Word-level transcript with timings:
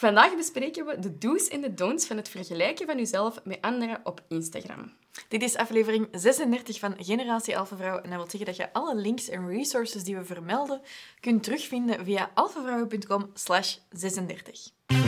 Vandaag 0.00 0.36
bespreken 0.36 0.86
we 0.86 0.98
de 0.98 1.18
do's 1.18 1.48
en 1.48 1.60
de 1.60 1.74
don'ts 1.74 2.06
van 2.06 2.16
het 2.16 2.28
vergelijken 2.28 2.86
van 2.86 2.98
uzelf 2.98 3.40
met 3.44 3.60
anderen 3.60 4.00
op 4.04 4.20
Instagram. 4.28 4.92
Dit 5.28 5.42
is 5.42 5.56
aflevering 5.56 6.08
36 6.12 6.78
van 6.78 6.94
Generatie 6.98 7.58
Alpha 7.58 7.76
Vrouw 7.76 7.96
en 7.96 8.10
dat 8.10 8.18
wil 8.18 8.30
zeggen 8.30 8.44
dat 8.44 8.56
je 8.56 8.72
alle 8.72 8.94
links 8.94 9.28
en 9.28 9.48
resources 9.48 10.04
die 10.04 10.16
we 10.16 10.24
vermelden 10.24 10.80
kunt 11.20 11.42
terugvinden 11.42 12.04
via 12.04 12.30
alphavrouwen.com 12.34 13.30
slash 13.34 13.76
36. 13.90 14.99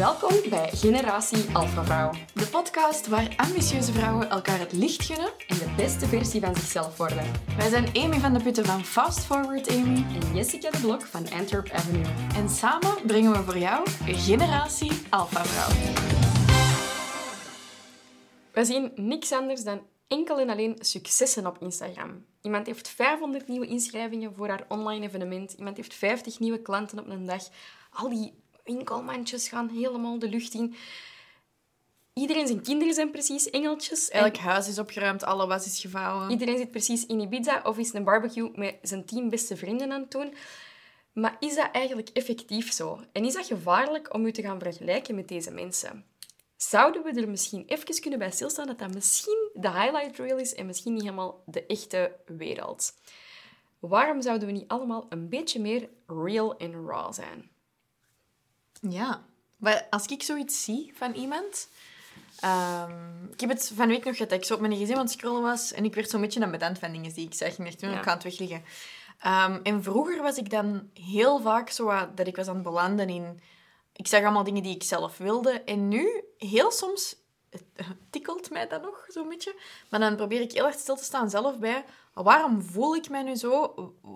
Welkom 0.00 0.50
bij 0.50 0.70
Generatie 0.72 1.44
Alpha 1.52 1.84
Vrouw. 1.84 2.10
De 2.34 2.46
podcast 2.46 3.08
waar 3.08 3.34
ambitieuze 3.36 3.92
vrouwen 3.92 4.30
elkaar 4.30 4.58
het 4.58 4.72
licht 4.72 5.02
gunnen 5.02 5.30
en 5.46 5.58
de 5.58 5.72
beste 5.76 6.06
versie 6.06 6.40
van 6.40 6.54
zichzelf 6.54 6.96
worden. 6.96 7.24
Wij 7.56 7.68
zijn 7.68 7.86
Amy 7.96 8.18
van 8.18 8.32
de 8.32 8.42
Putten 8.42 8.64
van 8.64 8.84
Fast 8.84 9.24
Forward 9.24 9.68
Amy 9.70 9.96
en 9.96 10.34
Jessica 10.34 10.70
de 10.70 10.78
Blok 10.80 11.02
van 11.02 11.30
Antwerp 11.30 11.70
Avenue. 11.70 12.04
En 12.34 12.48
samen 12.48 12.96
brengen 13.06 13.32
we 13.32 13.42
voor 13.42 13.58
jou 13.58 13.90
Generatie 14.04 14.92
Alpha 15.10 15.44
Vrouw. 15.44 15.92
We 18.52 18.64
zien 18.64 18.92
niks 18.94 19.32
anders 19.32 19.62
dan 19.62 19.86
enkel 20.08 20.38
en 20.38 20.50
alleen 20.50 20.76
successen 20.78 21.46
op 21.46 21.56
Instagram. 21.60 22.24
Iemand 22.42 22.66
heeft 22.66 22.88
500 22.88 23.48
nieuwe 23.48 23.66
inschrijvingen 23.66 24.34
voor 24.34 24.48
haar 24.48 24.64
online 24.68 25.06
evenement. 25.06 25.52
Iemand 25.52 25.76
heeft 25.76 25.94
50 25.94 26.38
nieuwe 26.38 26.62
klanten 26.62 26.98
op 26.98 27.08
een 27.08 27.26
dag. 27.26 27.48
Al 27.90 28.08
die 28.08 28.39
winkelmandjes 28.64 29.48
gaan 29.48 29.68
helemaal 29.68 30.18
de 30.18 30.28
lucht 30.28 30.54
in. 30.54 30.74
Iedereen 32.14 32.46
zijn 32.46 32.62
kinderen 32.62 32.94
zijn 32.94 33.10
precies 33.10 33.50
engeltjes. 33.50 34.08
Elk 34.08 34.36
huis 34.36 34.68
is 34.68 34.78
opgeruimd, 34.78 35.24
alle 35.24 35.46
was 35.46 35.66
is 35.66 35.80
gevouwen. 35.80 36.30
Iedereen 36.30 36.58
zit 36.58 36.70
precies 36.70 37.06
in 37.06 37.20
Ibiza 37.20 37.60
of 37.64 37.78
is 37.78 37.92
een 37.92 38.04
barbecue 38.04 38.50
met 38.54 38.76
zijn 38.82 39.04
tien 39.04 39.28
beste 39.28 39.56
vrienden 39.56 39.92
aan 39.92 40.00
het 40.00 40.10
doen. 40.10 40.34
Maar 41.12 41.36
is 41.40 41.54
dat 41.54 41.68
eigenlijk 41.72 42.08
effectief 42.08 42.72
zo? 42.72 43.00
En 43.12 43.24
is 43.24 43.34
dat 43.34 43.46
gevaarlijk 43.46 44.14
om 44.14 44.26
u 44.26 44.32
te 44.32 44.42
gaan 44.42 44.58
vergelijken 44.58 45.14
met 45.14 45.28
deze 45.28 45.50
mensen? 45.50 46.04
Zouden 46.56 47.02
we 47.02 47.20
er 47.20 47.28
misschien 47.28 47.64
even 47.66 48.00
kunnen 48.00 48.18
bij 48.18 48.30
stilstaan 48.30 48.66
dat 48.66 48.78
dat 48.78 48.94
misschien 48.94 49.50
de 49.54 49.70
highlight 49.70 50.18
reel 50.18 50.38
is 50.38 50.54
en 50.54 50.66
misschien 50.66 50.92
niet 50.92 51.02
helemaal 51.02 51.42
de 51.46 51.66
echte 51.66 52.16
wereld? 52.26 52.92
Waarom 53.78 54.22
zouden 54.22 54.46
we 54.46 54.54
niet 54.54 54.68
allemaal 54.68 55.06
een 55.08 55.28
beetje 55.28 55.60
meer 55.60 55.88
real 56.06 56.56
en 56.56 56.86
raw 56.86 57.12
zijn? 57.12 57.50
Ja, 58.80 59.24
maar 59.56 59.86
als 59.90 60.06
ik 60.06 60.22
zoiets 60.22 60.64
zie 60.64 60.92
van 60.94 61.12
iemand... 61.12 61.68
Um, 62.44 63.28
ik 63.32 63.40
heb 63.40 63.50
het 63.50 63.72
van 63.74 63.88
week 63.88 64.04
nog 64.04 64.16
gehad 64.16 64.30
dat 64.30 64.38
ik 64.38 64.44
zo 64.44 64.54
op 64.54 64.60
mijn 64.60 64.72
gsm 64.72 64.92
aan 64.92 64.98
het 64.98 65.10
scrollen 65.10 65.42
was 65.42 65.72
en 65.72 65.84
ik 65.84 65.94
werd 65.94 66.10
zo'n 66.10 66.20
beetje 66.20 66.42
aan 66.42 66.50
bedant 66.50 66.78
van 66.78 66.92
dingen 66.92 67.14
die 67.14 67.26
ik 67.26 67.34
zeg. 67.34 67.58
Ik 67.58 67.80
dacht, 67.80 67.82
ik 67.82 68.02
ga 68.02 68.14
het 68.14 68.22
wegleggen. 68.22 68.62
Um, 69.26 69.60
en 69.62 69.82
vroeger 69.82 70.22
was 70.22 70.36
ik 70.36 70.50
dan 70.50 70.90
heel 70.94 71.40
vaak 71.40 71.70
zo 71.70 71.92
dat 72.14 72.26
ik 72.26 72.36
was 72.36 72.48
aan 72.48 72.54
het 72.54 72.62
belanden 72.62 73.08
in... 73.08 73.40
Ik 73.92 74.06
zag 74.06 74.22
allemaal 74.22 74.44
dingen 74.44 74.62
die 74.62 74.74
ik 74.74 74.82
zelf 74.82 75.18
wilde. 75.18 75.50
En 75.50 75.88
nu, 75.88 76.24
heel 76.38 76.70
soms, 76.70 77.16
het 77.50 77.64
tikkelt 78.10 78.50
mij 78.50 78.68
dat 78.68 78.82
nog 78.82 79.04
zo'n 79.08 79.28
beetje. 79.28 79.54
Maar 79.90 80.00
dan 80.00 80.16
probeer 80.16 80.40
ik 80.40 80.52
heel 80.52 80.66
erg 80.66 80.78
stil 80.78 80.96
te 80.96 81.04
staan 81.04 81.30
zelf 81.30 81.58
bij 81.58 81.84
waarom 82.12 82.62
voel 82.62 82.96
ik 82.96 83.08
mij 83.08 83.22
nu 83.22 83.34
zo? 83.34 83.74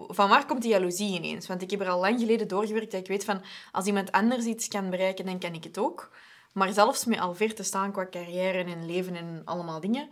Van 0.08 0.28
waar 0.28 0.46
komt 0.46 0.62
die 0.62 0.70
jaloezie 0.70 1.14
ineens? 1.14 1.46
Want 1.46 1.62
ik 1.62 1.70
heb 1.70 1.80
er 1.80 1.88
al 1.88 2.00
lang 2.00 2.20
geleden 2.20 2.48
doorgewerkt 2.48 2.90
dat 2.90 3.00
ik 3.00 3.06
weet 3.06 3.24
van 3.24 3.42
als 3.72 3.86
iemand 3.86 4.12
anders 4.12 4.44
iets 4.44 4.68
kan 4.68 4.90
bereiken, 4.90 5.26
dan 5.26 5.38
kan 5.38 5.54
ik 5.54 5.64
het 5.64 5.78
ook. 5.78 6.10
Maar 6.52 6.72
zelfs 6.72 7.04
met 7.04 7.20
al 7.20 7.34
ver 7.34 7.54
te 7.54 7.62
staan 7.62 7.92
qua 7.92 8.08
carrière 8.08 8.64
en 8.64 8.86
leven 8.86 9.14
en 9.14 9.42
allemaal 9.44 9.80
dingen, 9.80 10.08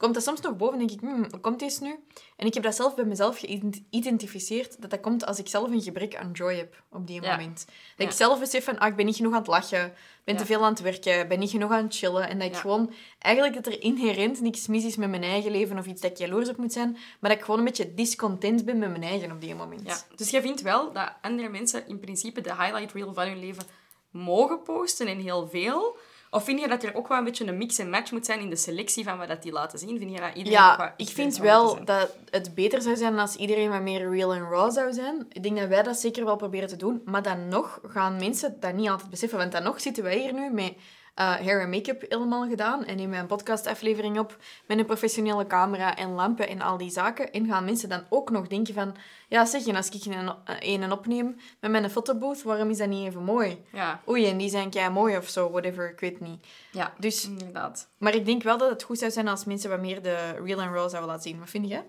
komt 0.00 0.14
dat 0.14 0.22
soms 0.22 0.40
nog 0.40 0.56
boven 0.56 0.80
en 0.80 0.86
denk 0.86 0.90
ik, 0.90 1.08
hmm, 1.08 1.26
hoe 1.30 1.40
komt 1.40 1.58
deze 1.58 1.82
nu? 1.82 1.98
En 2.36 2.46
ik 2.46 2.54
heb 2.54 2.62
dat 2.62 2.74
zelf 2.74 2.94
bij 2.94 3.04
mezelf 3.04 3.38
geïdentificeerd, 3.38 4.80
dat 4.80 4.90
dat 4.90 5.00
komt 5.00 5.26
als 5.26 5.38
ik 5.38 5.48
zelf 5.48 5.70
een 5.70 5.82
gebrek 5.82 6.16
aan 6.16 6.30
joy 6.32 6.54
heb 6.56 6.82
op 6.90 7.06
die 7.06 7.20
moment. 7.20 7.66
Dat 7.96 8.06
ik 8.06 8.12
zelf 8.12 8.38
besef 8.38 8.64
van, 8.64 8.78
ah, 8.78 8.88
ik 8.88 8.96
ben 8.96 9.06
niet 9.06 9.16
genoeg 9.16 9.32
aan 9.32 9.38
het 9.38 9.46
lachen, 9.46 9.92
ben 10.24 10.36
te 10.36 10.46
veel 10.46 10.64
aan 10.64 10.72
het 10.72 10.80
werken, 10.80 11.28
ben 11.28 11.38
niet 11.38 11.50
genoeg 11.50 11.70
aan 11.70 11.84
het 11.84 11.96
chillen. 11.96 12.28
En 12.28 12.38
dat 12.38 12.48
ik 12.48 12.56
gewoon, 12.56 12.92
eigenlijk 13.18 13.54
dat 13.54 13.66
er 13.66 13.82
inherent 13.82 14.40
niks 14.40 14.66
mis 14.66 14.84
is 14.84 14.96
met 14.96 15.10
mijn 15.10 15.22
eigen 15.22 15.50
leven 15.50 15.78
of 15.78 15.86
iets 15.86 16.00
dat 16.00 16.10
ik 16.10 16.16
jaloers 16.16 16.48
op 16.48 16.56
moet 16.56 16.72
zijn, 16.72 16.92
maar 16.92 17.30
dat 17.30 17.38
ik 17.38 17.44
gewoon 17.44 17.58
een 17.58 17.66
beetje 17.66 17.94
discontent 17.94 18.64
ben 18.64 18.78
met 18.78 18.90
mijn 18.90 19.02
eigen 19.02 19.32
op 19.32 19.40
die 19.40 19.54
moment. 19.54 19.86
Ja. 19.86 20.16
Dus 20.16 20.30
jij 20.30 20.42
vindt 20.42 20.62
wel 20.62 20.92
dat 20.92 21.12
andere 21.20 21.48
mensen 21.48 21.88
in 21.88 22.00
principe 22.00 22.40
de 22.40 22.54
highlight 22.54 22.92
reel 22.92 23.14
van 23.14 23.26
hun 23.26 23.38
leven 23.38 23.64
mogen 24.10 24.62
posten 24.62 25.06
en 25.06 25.18
heel 25.18 25.48
veel... 25.48 25.98
Of 26.30 26.44
vind 26.44 26.60
je 26.60 26.68
dat 26.68 26.82
er 26.82 26.94
ook 26.94 27.08
wel 27.08 27.18
een 27.18 27.24
beetje 27.24 27.46
een 27.46 27.58
mix 27.58 27.78
en 27.78 27.90
match 27.90 28.10
moet 28.10 28.26
zijn 28.26 28.40
in 28.40 28.50
de 28.50 28.56
selectie 28.56 29.04
van 29.04 29.18
wat 29.18 29.28
dat 29.28 29.42
die 29.42 29.52
laten 29.52 29.78
zien? 29.78 29.98
Vind 29.98 30.10
je 30.10 30.20
dat 30.20 30.34
iedereen 30.34 30.58
ja, 30.58 30.72
ook 30.72 30.92
ik 30.96 31.08
vind 31.08 31.36
wel 31.36 31.84
dat 31.84 32.16
het 32.30 32.54
beter 32.54 32.82
zou 32.82 32.96
zijn 32.96 33.18
als 33.18 33.36
iedereen 33.36 33.70
wat 33.70 33.82
meer 33.82 34.10
real 34.10 34.34
en 34.34 34.48
raw 34.50 34.72
zou 34.72 34.92
zijn. 34.92 35.26
Ik 35.32 35.42
denk 35.42 35.58
dat 35.58 35.68
wij 35.68 35.82
dat 35.82 36.00
zeker 36.00 36.24
wel 36.24 36.36
proberen 36.36 36.68
te 36.68 36.76
doen. 36.76 37.02
Maar 37.04 37.22
dan 37.22 37.48
nog 37.48 37.80
gaan 37.82 38.16
mensen 38.16 38.56
dat 38.60 38.74
niet 38.74 38.88
altijd 38.88 39.10
beseffen. 39.10 39.38
Want 39.38 39.52
dan 39.52 39.62
nog 39.62 39.80
zitten 39.80 40.02
wij 40.02 40.18
hier 40.18 40.34
nu 40.34 40.50
met 40.50 40.74
uh, 41.16 41.34
hair 41.34 41.60
en 41.60 41.70
make-up 41.70 42.04
helemaal 42.08 42.48
gedaan. 42.48 42.84
En 42.84 43.10
we 43.10 43.16
een 43.16 43.26
podcastaflevering 43.26 44.18
op 44.18 44.36
met 44.66 44.78
een 44.78 44.86
professionele 44.86 45.46
camera 45.46 45.96
en 45.96 46.10
lampen 46.10 46.48
en 46.48 46.60
al 46.60 46.76
die 46.76 46.90
zaken. 46.90 47.32
En 47.32 47.46
gaan 47.46 47.64
mensen 47.64 47.88
dan 47.88 48.04
ook 48.08 48.30
nog 48.30 48.46
denken 48.46 48.74
van... 48.74 48.96
Ja, 49.28 49.44
zeg 49.44 49.64
je, 49.64 49.76
als 49.76 49.88
ik 49.88 50.04
een, 50.04 50.82
een 50.82 50.92
opneem 50.92 51.36
met 51.60 51.70
mijn 51.70 51.90
fotobooth, 51.90 52.42
waarom 52.42 52.70
is 52.70 52.78
dat 52.78 52.88
niet 52.88 53.06
even 53.06 53.24
mooi? 53.24 53.64
Ja. 53.72 54.00
Oei, 54.08 54.26
en 54.26 54.36
die 54.36 54.50
zijn 54.50 54.70
kei 54.70 54.90
mooi 54.90 55.16
of 55.16 55.28
zo, 55.28 55.50
whatever, 55.50 55.90
ik 55.90 56.00
weet 56.00 56.20
niet. 56.20 56.46
Ja, 56.72 56.94
dus, 56.98 57.24
inderdaad. 57.24 57.88
Maar 57.98 58.14
ik 58.14 58.26
denk 58.26 58.42
wel 58.42 58.58
dat 58.58 58.70
het 58.70 58.82
goed 58.82 58.98
zou 58.98 59.10
zijn 59.10 59.28
als 59.28 59.44
mensen 59.44 59.70
wat 59.70 59.80
meer 59.80 60.02
de 60.02 60.30
real 60.44 60.60
and 60.60 60.74
raw 60.74 60.88
zouden 60.88 61.06
laten 61.06 61.22
zien. 61.22 61.38
Wat 61.38 61.50
vind 61.50 61.68
je? 61.68 61.82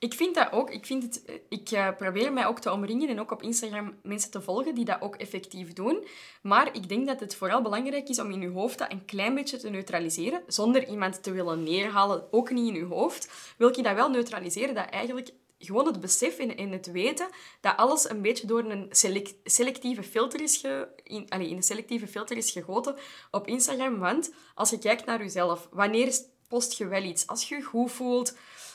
Ik 0.00 0.14
vind 0.14 0.34
dat 0.34 0.52
ook. 0.52 0.70
Ik, 0.70 0.86
vind 0.86 1.02
het, 1.02 1.40
ik 1.48 1.70
uh, 1.70 1.88
probeer 1.96 2.32
mij 2.32 2.46
ook 2.46 2.58
te 2.58 2.72
omringen 2.72 3.08
en 3.08 3.20
ook 3.20 3.30
op 3.30 3.42
Instagram 3.42 3.94
mensen 4.02 4.30
te 4.30 4.40
volgen 4.40 4.74
die 4.74 4.84
dat 4.84 5.00
ook 5.00 5.16
effectief 5.16 5.72
doen. 5.72 6.06
Maar 6.42 6.74
ik 6.76 6.88
denk 6.88 7.06
dat 7.06 7.20
het 7.20 7.34
vooral 7.34 7.62
belangrijk 7.62 8.08
is 8.08 8.18
om 8.18 8.30
in 8.30 8.40
je 8.40 8.48
hoofd 8.48 8.78
dat 8.78 8.92
een 8.92 9.04
klein 9.04 9.34
beetje 9.34 9.56
te 9.56 9.68
neutraliseren, 9.68 10.42
zonder 10.46 10.88
iemand 10.88 11.22
te 11.22 11.32
willen 11.32 11.62
neerhalen, 11.62 12.32
ook 12.32 12.50
niet 12.50 12.68
in 12.68 12.74
je 12.74 12.84
hoofd. 12.84 13.54
Wil 13.56 13.76
je 13.76 13.82
dat 13.82 13.94
wel 13.94 14.10
neutraliseren, 14.10 14.74
dat 14.74 14.88
eigenlijk 14.88 15.30
gewoon 15.58 15.86
het 15.86 16.00
besef 16.00 16.38
en, 16.38 16.72
het 16.72 16.90
weten 16.90 17.28
dat 17.60 17.76
alles 17.76 18.10
een 18.10 18.22
beetje 18.22 18.46
door 18.46 18.64
een 18.64 18.88
selectieve 19.44 20.02
filter 20.02 20.40
is 20.40 20.56
ge, 20.56 20.88
in, 21.02 21.26
allez, 21.28 21.50
in 21.50 21.56
een 21.56 21.62
selectieve 21.62 22.06
filter 22.06 22.36
is 22.36 22.50
gegoten 22.50 22.96
op 23.30 23.46
Instagram. 23.46 23.98
Want 23.98 24.32
als 24.54 24.70
je 24.70 24.78
kijkt 24.78 25.06
naar 25.06 25.18
jezelf, 25.18 25.68
wanneer 25.70 26.14
post 26.48 26.78
je 26.78 26.86
wel 26.86 27.02
iets? 27.02 27.26
Als 27.26 27.48
je 27.48 27.56
je 27.56 27.62
goed 27.62 27.92
voelt. 27.92 28.30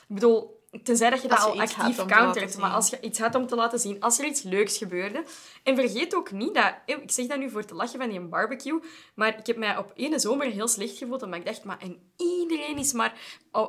Ik 0.07 0.15
bedoel, 0.15 0.63
Tenzij 0.83 1.09
dat 1.09 1.21
je 1.21 1.27
dat 1.27 1.39
al 1.39 1.59
actief 1.61 2.05
countert. 2.05 2.57
Maar 2.57 2.71
als 2.71 2.89
je 2.89 2.97
iets 3.01 3.19
had 3.19 3.35
om 3.35 3.47
te 3.47 3.55
laten 3.55 3.79
zien, 3.79 4.01
als 4.01 4.19
er 4.19 4.25
iets 4.25 4.41
leuks 4.41 4.77
gebeurde. 4.77 5.23
En 5.63 5.75
vergeet 5.75 6.15
ook 6.15 6.31
niet 6.31 6.53
dat... 6.53 6.73
Ik 6.85 7.11
zeg 7.11 7.25
dat 7.25 7.37
nu 7.37 7.49
voor 7.49 7.65
te 7.65 7.75
lachen 7.75 7.99
van 7.99 8.09
die 8.09 8.19
barbecue. 8.19 8.79
Maar 9.13 9.39
ik 9.39 9.47
heb 9.47 9.57
mij 9.57 9.77
op 9.77 9.91
ene 9.95 10.19
zomer 10.19 10.45
heel 10.45 10.67
slecht 10.67 10.97
gevoeld. 10.97 11.23
Omdat 11.23 11.39
ik 11.39 11.45
dacht, 11.45 11.63
maar 11.63 11.79
en 11.79 11.97
iedereen 12.17 12.77
is 12.77 12.93
maar 12.93 13.13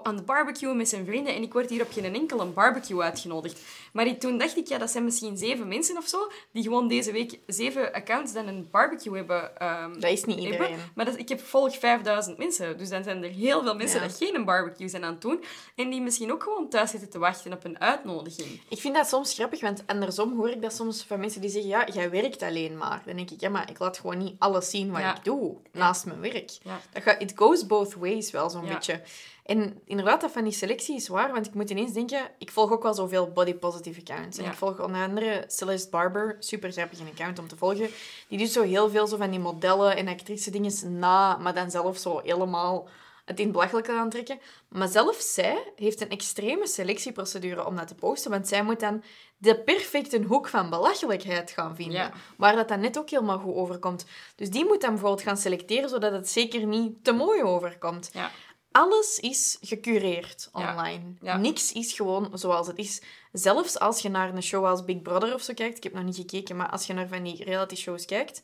aan 0.02 0.16
de 0.16 0.22
barbecue 0.22 0.74
met 0.74 0.88
zijn 0.88 1.04
vrienden. 1.04 1.34
En 1.34 1.42
ik 1.42 1.52
word 1.52 1.70
hier 1.70 1.82
op 1.82 1.92
geen 1.92 2.14
enkele 2.14 2.44
barbecue 2.44 3.02
uitgenodigd. 3.02 3.60
Maar 3.92 4.18
toen 4.18 4.38
dacht 4.38 4.56
ik, 4.56 4.66
ja, 4.68 4.78
dat 4.78 4.90
zijn 4.90 5.04
misschien 5.04 5.36
zeven 5.36 5.68
mensen 5.68 5.96
of 5.96 6.06
zo. 6.06 6.30
Die 6.52 6.62
gewoon 6.62 6.88
deze 6.88 7.12
week 7.12 7.38
zeven 7.46 7.92
accounts 7.92 8.32
dan 8.32 8.46
een 8.46 8.68
barbecue 8.70 9.16
hebben. 9.16 9.50
Um, 9.62 10.00
dat 10.00 10.10
is 10.10 10.24
niet 10.24 10.38
iedereen. 10.38 10.78
Maar 10.94 11.04
dat, 11.04 11.18
ik 11.18 11.28
heb 11.28 11.40
volg 11.40 11.78
5000 11.78 12.38
mensen. 12.38 12.78
Dus 12.78 12.88
dan 12.88 13.02
zijn 13.02 13.24
er 13.24 13.30
heel 13.30 13.62
veel 13.62 13.76
mensen 13.76 14.00
ja. 14.00 14.06
die 14.06 14.28
geen 14.28 14.44
barbecue 14.44 14.88
zijn 14.88 15.04
aan 15.04 15.12
het 15.12 15.22
doen. 15.22 15.44
En 15.74 15.90
die 15.90 16.00
misschien 16.00 16.32
ook 16.32 16.42
gewoon 16.42 16.68
thuis 16.68 16.92
te 17.10 17.18
wachten 17.18 17.52
op 17.52 17.64
een 17.64 17.80
uitnodiging. 17.80 18.60
Ik 18.68 18.78
vind 18.78 18.94
dat 18.94 19.08
soms 19.08 19.34
grappig, 19.34 19.60
want 19.60 19.82
andersom 19.86 20.36
hoor 20.36 20.50
ik 20.50 20.62
dat 20.62 20.74
soms 20.74 21.04
van 21.04 21.20
mensen 21.20 21.40
die 21.40 21.50
zeggen, 21.50 21.70
ja, 21.70 21.86
jij 21.92 22.10
werkt 22.10 22.42
alleen 22.42 22.76
maar. 22.76 23.02
Dan 23.04 23.16
denk 23.16 23.30
ik, 23.30 23.40
ja, 23.40 23.48
maar 23.48 23.70
ik 23.70 23.78
laat 23.78 23.98
gewoon 23.98 24.18
niet 24.18 24.34
alles 24.38 24.70
zien 24.70 24.90
wat 24.90 25.00
ik 25.00 25.24
doe 25.24 25.56
naast 25.72 26.06
mijn 26.06 26.20
werk. 26.20 26.50
Dat 26.92 27.02
gaat, 27.02 27.22
it 27.22 27.32
goes 27.34 27.66
both 27.66 27.94
ways 27.94 28.30
wel 28.30 28.50
zo'n 28.50 28.66
beetje. 28.66 29.00
En 29.46 29.80
inderdaad, 29.84 30.20
dat 30.20 30.30
van 30.30 30.44
die 30.44 30.52
selectie 30.52 30.96
is 30.96 31.08
waar, 31.08 31.32
want 31.32 31.46
ik 31.46 31.54
moet 31.54 31.70
ineens 31.70 31.92
denken, 31.92 32.30
ik 32.38 32.50
volg 32.50 32.70
ook 32.70 32.82
wel 32.82 32.94
zoveel 32.94 33.30
body 33.32 33.54
positive 33.54 34.00
accounts. 34.00 34.38
En 34.38 34.44
ik 34.44 34.52
volg 34.52 34.80
onder 34.80 35.02
andere 35.02 35.44
Celeste 35.46 35.90
Barber, 35.90 36.36
super 36.38 36.72
grappig 36.72 36.98
een 36.98 37.08
account 37.12 37.38
om 37.38 37.48
te 37.48 37.56
volgen. 37.56 37.88
Die 38.28 38.38
doet 38.38 38.48
zo 38.48 38.62
heel 38.62 38.90
veel 38.90 39.06
zo 39.06 39.16
van 39.16 39.30
die 39.30 39.40
modellen 39.40 39.96
en 39.96 40.08
actrice 40.08 40.50
dingen 40.50 40.98
na, 40.98 41.36
maar 41.36 41.54
dan 41.54 41.70
zelf 41.70 41.98
zo 41.98 42.20
helemaal 42.24 42.88
het 43.24 43.40
in 43.40 43.52
belachelijk 43.52 43.88
aantrekken. 43.88 44.38
Maar 44.68 44.88
zelfs 44.88 45.34
zij 45.34 45.72
heeft 45.76 46.00
een 46.00 46.10
extreme 46.10 46.66
selectieprocedure 46.66 47.66
om 47.66 47.76
dat 47.76 47.88
te 47.88 47.94
posten. 47.94 48.30
Want 48.30 48.48
zij 48.48 48.62
moet 48.62 48.80
dan 48.80 49.02
de 49.38 49.60
perfecte 49.60 50.22
hoek 50.22 50.48
van 50.48 50.70
belachelijkheid 50.70 51.50
gaan 51.50 51.76
vinden. 51.76 52.12
Waar 52.36 52.56
dat 52.56 52.68
dan 52.68 52.80
net 52.80 52.98
ook 52.98 53.10
helemaal 53.10 53.38
goed 53.38 53.54
overkomt. 53.54 54.06
Dus 54.36 54.50
die 54.50 54.64
moet 54.64 54.80
dan 54.80 54.90
bijvoorbeeld 54.90 55.22
gaan 55.22 55.36
selecteren, 55.36 55.88
zodat 55.88 56.12
het 56.12 56.28
zeker 56.28 56.66
niet 56.66 57.04
te 57.04 57.12
mooi 57.12 57.42
overkomt. 57.42 58.10
Ja. 58.12 58.30
Alles 58.76 59.18
is 59.18 59.58
gecureerd 59.60 60.48
online. 60.52 61.04
Niks 61.38 61.72
is 61.72 61.92
gewoon 61.92 62.30
zoals 62.32 62.66
het 62.66 62.78
is. 62.78 63.02
Zelfs 63.32 63.78
als 63.78 64.00
je 64.00 64.08
naar 64.08 64.34
een 64.34 64.42
show 64.42 64.64
als 64.64 64.84
Big 64.84 65.02
Brother 65.02 65.34
of 65.34 65.42
zo 65.42 65.54
kijkt, 65.54 65.76
ik 65.76 65.82
heb 65.82 65.92
nog 65.92 66.04
niet 66.04 66.16
gekeken, 66.16 66.56
maar 66.56 66.70
als 66.70 66.86
je 66.86 66.92
naar 66.92 67.08
van 67.08 67.22
die 67.22 67.44
reality 67.44 67.74
shows 67.74 68.04
kijkt, 68.04 68.42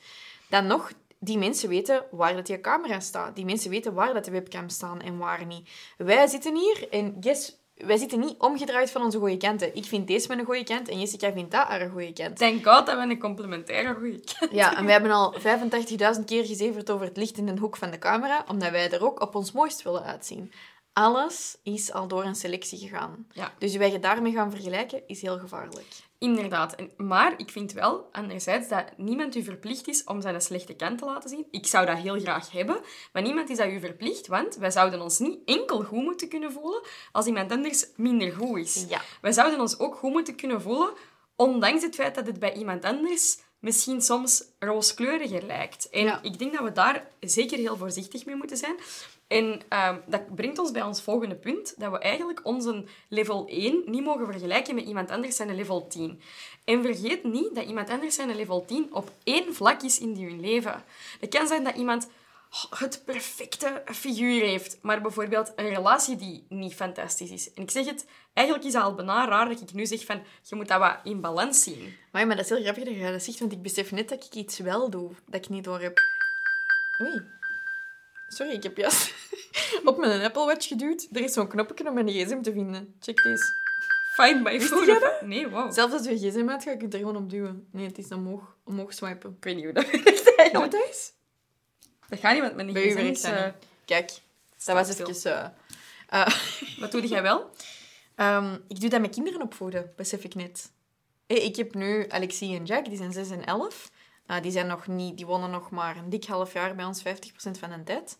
dan 0.48 0.66
nog 0.66 0.92
die 1.18 1.38
mensen 1.38 1.68
weten 1.68 2.04
waar 2.10 2.34
dat 2.34 2.48
je 2.48 2.60
camera 2.60 3.00
staat. 3.00 3.36
Die 3.36 3.44
mensen 3.44 3.70
weten 3.70 3.94
waar 3.94 4.14
dat 4.14 4.24
de 4.24 4.30
webcams 4.30 4.74
staan 4.74 5.00
en 5.00 5.18
waar 5.18 5.46
niet. 5.46 5.68
Wij 5.96 6.26
zitten 6.26 6.56
hier 6.56 6.88
en 6.90 7.16
guess 7.20 7.61
wij 7.74 7.96
zitten 7.96 8.20
niet 8.20 8.34
omgedraaid 8.38 8.90
van 8.90 9.02
onze 9.02 9.18
goede 9.18 9.36
kanten. 9.36 9.76
Ik 9.76 9.84
vind 9.84 10.06
deze 10.06 10.28
mijn 10.28 10.44
goede 10.44 10.64
kant 10.64 10.88
en 10.88 11.00
Jessica 11.00 11.32
vindt 11.32 11.50
dat 11.50 11.66
haar 11.66 11.90
goede 11.90 12.12
kant. 12.12 12.36
Thank 12.36 12.66
God 12.66 12.86
dat 12.86 12.96
we 12.96 13.02
een 13.02 13.18
complementaire 13.18 13.94
goede 13.94 14.20
kant 14.38 14.52
Ja, 14.52 14.76
en 14.76 14.84
we 14.84 14.92
hebben 14.92 15.10
al 15.10 15.34
85.000 15.38 16.24
keer 16.26 16.44
gezeverd 16.46 16.90
over 16.90 17.06
het 17.06 17.16
licht 17.16 17.36
in 17.36 17.46
de 17.46 17.60
hoek 17.60 17.76
van 17.76 17.90
de 17.90 17.98
camera, 17.98 18.44
omdat 18.48 18.70
wij 18.70 18.90
er 18.90 19.04
ook 19.04 19.20
op 19.20 19.34
ons 19.34 19.52
mooist 19.52 19.82
willen 19.82 20.04
uitzien. 20.04 20.52
Alles 20.92 21.56
is 21.62 21.92
al 21.92 22.08
door 22.08 22.24
een 22.24 22.34
selectie 22.34 22.78
gegaan. 22.78 23.26
Ja. 23.32 23.52
Dus 23.58 23.76
wij 23.76 23.90
je 23.92 23.98
daarmee 23.98 24.32
gaan 24.32 24.50
vergelijken, 24.50 25.02
is 25.06 25.22
heel 25.22 25.38
gevaarlijk. 25.38 25.86
Inderdaad. 26.18 26.74
En, 26.74 26.90
maar 26.96 27.34
ik 27.36 27.50
vind 27.50 27.72
wel, 27.72 28.08
anderzijds, 28.12 28.68
dat 28.68 28.84
niemand 28.96 29.36
u 29.36 29.42
verplicht 29.42 29.88
is 29.88 30.04
om 30.04 30.20
zijn 30.20 30.40
slechte 30.40 30.74
kant 30.74 30.98
te 30.98 31.04
laten 31.04 31.30
zien. 31.30 31.46
Ik 31.50 31.66
zou 31.66 31.86
dat 31.86 31.96
heel 31.96 32.20
graag 32.20 32.50
hebben, 32.50 32.80
maar 33.12 33.22
niemand 33.22 33.50
is 33.50 33.56
dat 33.56 33.68
u 33.68 33.80
verplicht, 33.80 34.26
want 34.26 34.56
wij 34.56 34.70
zouden 34.70 35.00
ons 35.00 35.18
niet 35.18 35.38
enkel 35.44 35.82
goed 35.82 36.02
moeten 36.02 36.28
kunnen 36.28 36.52
voelen 36.52 36.82
als 37.12 37.26
iemand 37.26 37.50
anders 37.52 37.86
minder 37.96 38.32
goed 38.32 38.58
is. 38.58 38.84
Ja. 38.88 39.00
Wij 39.20 39.32
zouden 39.32 39.60
ons 39.60 39.78
ook 39.78 39.94
goed 39.94 40.12
moeten 40.12 40.36
kunnen 40.36 40.62
voelen, 40.62 40.92
ondanks 41.36 41.82
het 41.82 41.94
feit 41.94 42.14
dat 42.14 42.26
het 42.26 42.38
bij 42.38 42.52
iemand 42.54 42.84
anders 42.84 43.38
misschien 43.58 44.02
soms 44.02 44.44
rooskleuriger 44.58 45.42
lijkt. 45.42 45.90
En 45.90 46.04
Ja. 46.04 46.22
ik 46.22 46.38
denk 46.38 46.52
dat 46.52 46.62
we 46.62 46.72
daar 46.72 47.08
zeker 47.20 47.58
heel 47.58 47.76
voorzichtig 47.76 48.24
mee 48.26 48.36
moeten 48.36 48.56
zijn. 48.56 48.76
En 49.32 49.60
ehm, 49.68 49.96
dat 50.06 50.34
brengt 50.34 50.58
ons 50.58 50.70
bij 50.70 50.82
ons 50.82 51.02
volgende 51.02 51.34
punt, 51.34 51.74
dat 51.76 51.90
we 51.90 51.98
eigenlijk 51.98 52.40
onze 52.42 52.84
level 53.08 53.46
1 53.46 53.82
niet 53.86 54.04
mogen 54.04 54.26
vergelijken 54.26 54.74
met 54.74 54.84
iemand 54.84 55.10
anders 55.10 55.36
zijn 55.36 55.54
level 55.54 55.86
10. 55.86 56.20
En 56.64 56.82
vergeet 56.82 57.24
niet 57.24 57.54
dat 57.54 57.64
iemand 57.64 57.90
anders 57.90 58.14
zijn 58.14 58.36
level 58.36 58.64
10 58.64 58.88
op 58.90 59.10
één 59.24 59.54
vlak 59.54 59.82
is 59.82 59.98
in 59.98 60.16
hun 60.16 60.40
leven. 60.40 60.84
Het 61.20 61.30
kan 61.30 61.46
zijn 61.46 61.64
dat 61.64 61.76
iemand 61.76 62.08
het 62.70 63.02
perfecte 63.04 63.82
figuur 63.84 64.42
heeft, 64.42 64.78
maar 64.82 65.00
bijvoorbeeld 65.00 65.52
een 65.56 65.68
relatie 65.68 66.16
die 66.16 66.44
niet 66.48 66.74
fantastisch 66.74 67.30
is. 67.30 67.52
En 67.54 67.62
ik 67.62 67.70
zeg 67.70 67.86
het, 67.86 68.06
eigenlijk 68.32 68.68
is 68.68 68.74
al 68.74 68.94
bijna 68.94 69.28
raar 69.28 69.48
dat 69.48 69.60
ik 69.60 69.72
nu 69.72 69.86
zeg 69.86 70.04
van, 70.04 70.22
je 70.42 70.56
moet 70.56 70.68
dat 70.68 70.78
wat 70.78 70.98
in 71.04 71.20
balans 71.20 71.62
zien. 71.62 71.96
Maar, 72.10 72.26
maar 72.26 72.36
dat 72.36 72.44
is 72.44 72.50
heel 72.50 72.62
grappig 72.62 72.84
dat 72.84 72.94
je 72.94 73.12
dat 73.12 73.22
zegt, 73.22 73.38
want 73.38 73.52
ik 73.52 73.62
besef 73.62 73.92
net 73.92 74.08
dat 74.08 74.24
ik 74.24 74.34
iets 74.34 74.58
wel 74.58 74.90
doe 74.90 75.10
dat 75.26 75.44
ik 75.44 75.50
niet 75.50 75.64
door 75.64 75.80
heb. 75.80 76.00
Oei. 77.00 77.41
Sorry, 78.34 78.52
ik 78.52 78.62
heb 78.62 78.76
juist 78.76 79.14
op 79.84 79.98
mijn 79.98 80.22
Apple 80.22 80.44
Watch 80.44 80.68
geduwd. 80.68 81.08
Er 81.12 81.20
is 81.22 81.32
zo'n 81.32 81.48
knopje 81.48 81.88
om 81.88 81.94
mijn 81.94 82.08
gsm 82.08 82.40
te 82.42 82.52
vinden. 82.52 82.94
Check 83.00 83.22
deze. 83.22 83.44
Find 84.14 84.42
my 84.42 84.60
phone. 84.60 85.18
Nee, 85.24 85.48
wow. 85.48 85.72
Zelfs 85.72 85.92
als 85.94 86.04
je 86.06 86.16
gsm 86.30 86.48
uit, 86.48 86.62
ga 86.62 86.70
ik 86.70 86.80
het 86.80 86.92
er 86.92 86.98
gewoon 86.98 87.16
op 87.16 87.30
duwen. 87.30 87.66
Nee, 87.70 87.86
het 87.86 87.98
is 87.98 88.08
omhoog, 88.08 88.56
omhoog 88.64 88.92
swipen. 88.92 89.30
Ik 89.38 89.44
weet 89.44 89.54
niet 89.54 89.64
hoe 89.64 89.72
dat 89.72 89.90
werkt 89.90 90.34
eigenlijk. 90.36 90.70
Doe 90.70 90.80
dat 92.08 92.18
gaat 92.18 92.32
niet, 92.32 92.42
want 92.42 92.54
mijn 92.54 92.68
gsm 92.70 92.98
is... 92.98 93.22
eh. 93.22 93.46
Kijk, 93.84 94.10
dat 94.64 94.74
was 94.76 94.88
even... 94.88 95.54
eh, 96.08 96.26
Wat 96.78 96.92
doe 96.92 97.06
jij 97.06 97.22
wel? 97.22 97.50
Ehm, 98.14 98.54
ik 98.68 98.80
doe 98.80 98.90
dat 98.90 99.00
met 99.00 99.14
kinderen 99.14 99.42
opvoeden, 99.42 99.92
besef 99.96 100.24
ik 100.24 100.34
net. 100.34 100.70
Hé, 101.26 101.34
Ik 101.34 101.56
heb 101.56 101.74
nu 101.74 102.08
Alexie 102.08 102.56
en 102.56 102.64
Jack, 102.64 102.84
die 102.84 102.96
zijn 102.96 103.12
6 103.12 103.30
en 103.30 103.44
11. 103.46 103.90
Uh, 104.32 104.42
die, 104.42 104.50
zijn 104.50 104.66
nog 104.66 104.86
niet, 104.86 105.16
die 105.16 105.26
wonen 105.26 105.50
nog 105.50 105.70
maar 105.70 105.96
een 105.96 106.08
dik 106.08 106.24
half 106.24 106.52
jaar 106.52 106.74
bij 106.74 106.84
ons, 106.84 107.02
50% 107.02 107.04
van 107.58 107.70
de 107.70 107.82
tijd. 107.84 108.18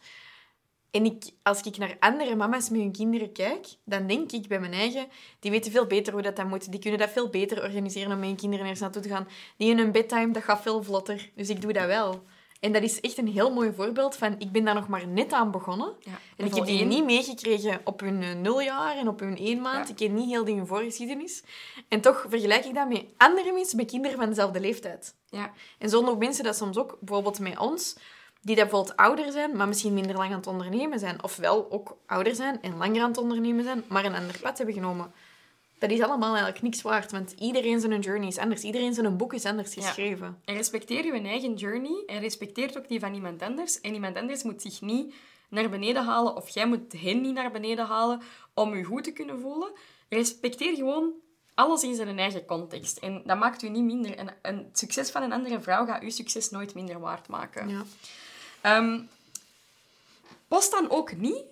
En 0.91 1.05
ik, 1.05 1.31
als 1.43 1.61
ik 1.61 1.77
naar 1.77 1.97
andere 1.99 2.37
mama's 2.37 2.71
met 2.71 2.81
hun 2.81 2.93
kinderen 2.93 3.33
kijk, 3.33 3.67
dan 3.85 4.07
denk 4.07 4.33
ik 4.33 4.49
bij 4.49 4.61
mijn 4.61 4.73
eigen, 4.73 5.07
die 5.41 5.51
weten 5.51 5.73
veel 5.73 5.87
beter 5.87 6.13
hoe 6.13 6.23
dat, 6.23 6.37
dat 6.37 6.49
moet. 6.49 6.71
Die 6.71 6.81
kunnen 6.81 6.99
dat 6.99 7.11
veel 7.11 7.29
beter 7.29 7.63
organiseren 7.63 8.13
om 8.13 8.19
met 8.19 8.29
hun 8.29 8.37
kinderen 8.37 8.65
ergens 8.65 8.81
naartoe 8.81 9.03
te 9.03 9.09
gaan. 9.09 9.29
Die 9.57 9.71
in 9.71 9.79
hun 9.79 9.93
bedtime, 9.93 10.33
dat 10.33 10.43
gaat 10.43 10.63
veel 10.63 10.83
vlotter. 10.83 11.31
Dus 11.35 11.49
ik 11.49 11.61
doe 11.61 11.73
dat 11.73 11.87
wel. 11.87 12.23
En 12.63 12.73
dat 12.73 12.83
is 12.83 13.01
echt 13.01 13.19
een 13.19 13.29
heel 13.29 13.53
mooi 13.53 13.73
voorbeeld 13.73 14.17
van, 14.17 14.35
ik 14.39 14.53
ben 14.53 14.65
daar 14.65 14.75
nog 14.75 14.89
maar 14.89 15.07
net 15.07 15.33
aan 15.33 15.51
begonnen. 15.51 15.95
Ja, 16.01 16.11
En 16.37 16.47
ik 16.47 16.55
heb 16.55 16.65
die 16.65 16.85
niet 16.85 17.05
meegekregen 17.05 17.81
op 17.85 18.01
hun 18.01 18.23
eh, 18.23 18.35
nuljaar 18.35 18.97
en 18.97 19.09
op 19.09 19.21
hun 19.21 19.37
één 19.37 19.61
maand. 19.61 19.87
Ja. 19.87 19.91
Ik 19.91 19.97
ken 19.97 20.15
niet 20.15 20.29
heel 20.29 20.45
die 20.45 20.57
hun 20.57 20.67
voorgeschiedenis. 20.67 21.43
En 21.89 22.01
toch 22.01 22.25
vergelijk 22.29 22.65
ik 22.65 22.75
dat 22.75 22.89
met 22.89 23.05
andere 23.17 23.53
mensen, 23.53 23.77
met 23.77 23.91
kinderen 23.91 24.19
van 24.19 24.29
dezelfde 24.29 24.61
leeftijd. 24.61 25.15
Ja. 25.27 25.53
En 25.79 25.89
zo 25.89 26.05
doen 26.05 26.19
mensen 26.19 26.45
dat 26.45 26.57
soms 26.57 26.77
ook, 26.77 26.97
bijvoorbeeld 27.01 27.39
met 27.39 27.59
ons, 27.59 27.97
die 28.41 28.57
dat 28.57 28.69
bijvoorbeeld 28.69 28.97
ouder 28.97 29.33
zijn, 29.33 29.57
maar 29.57 29.69
misschien 29.69 29.95
minder 29.95 30.17
lang 30.17 30.31
aan 30.31 30.37
het 30.37 30.47
ondernemen 30.47 30.99
zijn. 30.99 31.23
Ofwel 31.23 31.71
ook 31.71 31.97
ouder 32.07 32.35
zijn 32.35 32.63
en 32.63 32.77
langer 32.77 33.03
aan 33.03 33.09
het 33.09 33.19
ondernemen 33.19 33.65
zijn, 33.65 33.85
maar 33.89 34.05
een 34.05 34.15
ander 34.15 34.39
pad 34.41 34.57
hebben 34.57 34.75
genomen. 34.75 35.13
Dat 35.83 35.91
is 35.91 36.01
allemaal 36.01 36.29
eigenlijk 36.29 36.63
niks 36.63 36.83
waard, 36.83 37.11
want 37.11 37.35
iedereen 37.39 37.81
zijn 37.81 38.01
journey 38.01 38.29
is 38.29 38.39
anders. 38.39 38.63
Iedereen 38.63 38.95
zijn 38.95 39.17
boek 39.17 39.35
is 39.35 39.45
anders 39.45 39.75
Ja. 39.75 39.83
geschreven. 39.83 40.41
En 40.45 40.55
respecteer 40.55 41.05
je 41.05 41.21
eigen 41.23 41.55
journey 41.55 42.03
en 42.07 42.21
respecteert 42.21 42.79
ook 42.79 42.89
die 42.89 43.01
van 43.01 43.15
iemand 43.15 43.43
anders. 43.43 43.81
En 43.81 43.95
iemand 43.95 44.17
anders 44.17 44.43
moet 44.43 44.63
zich 44.63 44.81
niet 44.81 45.15
naar 45.49 45.71
beneden 45.71 46.05
halen 46.05 46.37
of 46.37 46.49
jij 46.49 46.67
moet 46.67 46.93
hen 46.93 47.21
niet 47.21 47.35
naar 47.35 47.51
beneden 47.51 47.87
halen 47.87 48.23
om 48.55 48.77
je 48.77 48.85
goed 48.85 49.05
te 49.05 49.13
kunnen 49.13 49.41
voelen. 49.41 49.73
Respecteer 50.09 50.75
gewoon 50.75 51.13
alles 51.55 51.83
in 51.83 51.95
zijn 51.95 52.19
eigen 52.19 52.45
context. 52.45 52.97
En 52.99 53.23
dat 53.27 53.39
maakt 53.39 53.63
u 53.63 53.69
niet 53.69 53.85
minder. 53.85 54.17
En 54.17 54.37
een 54.43 54.69
succes 54.73 55.11
van 55.11 55.23
een 55.23 55.33
andere 55.33 55.61
vrouw 55.61 55.87
gaat 55.87 56.03
uw 56.03 56.11
succes 56.11 56.51
nooit 56.51 56.75
minder 56.75 57.01
waard 57.01 57.29
maken. 57.29 57.69
Ja. 57.69 57.83
Ehm, 58.61 59.01
post 60.49 60.71
dan 60.71 60.91
ook 60.91 61.17
niet 61.17 61.45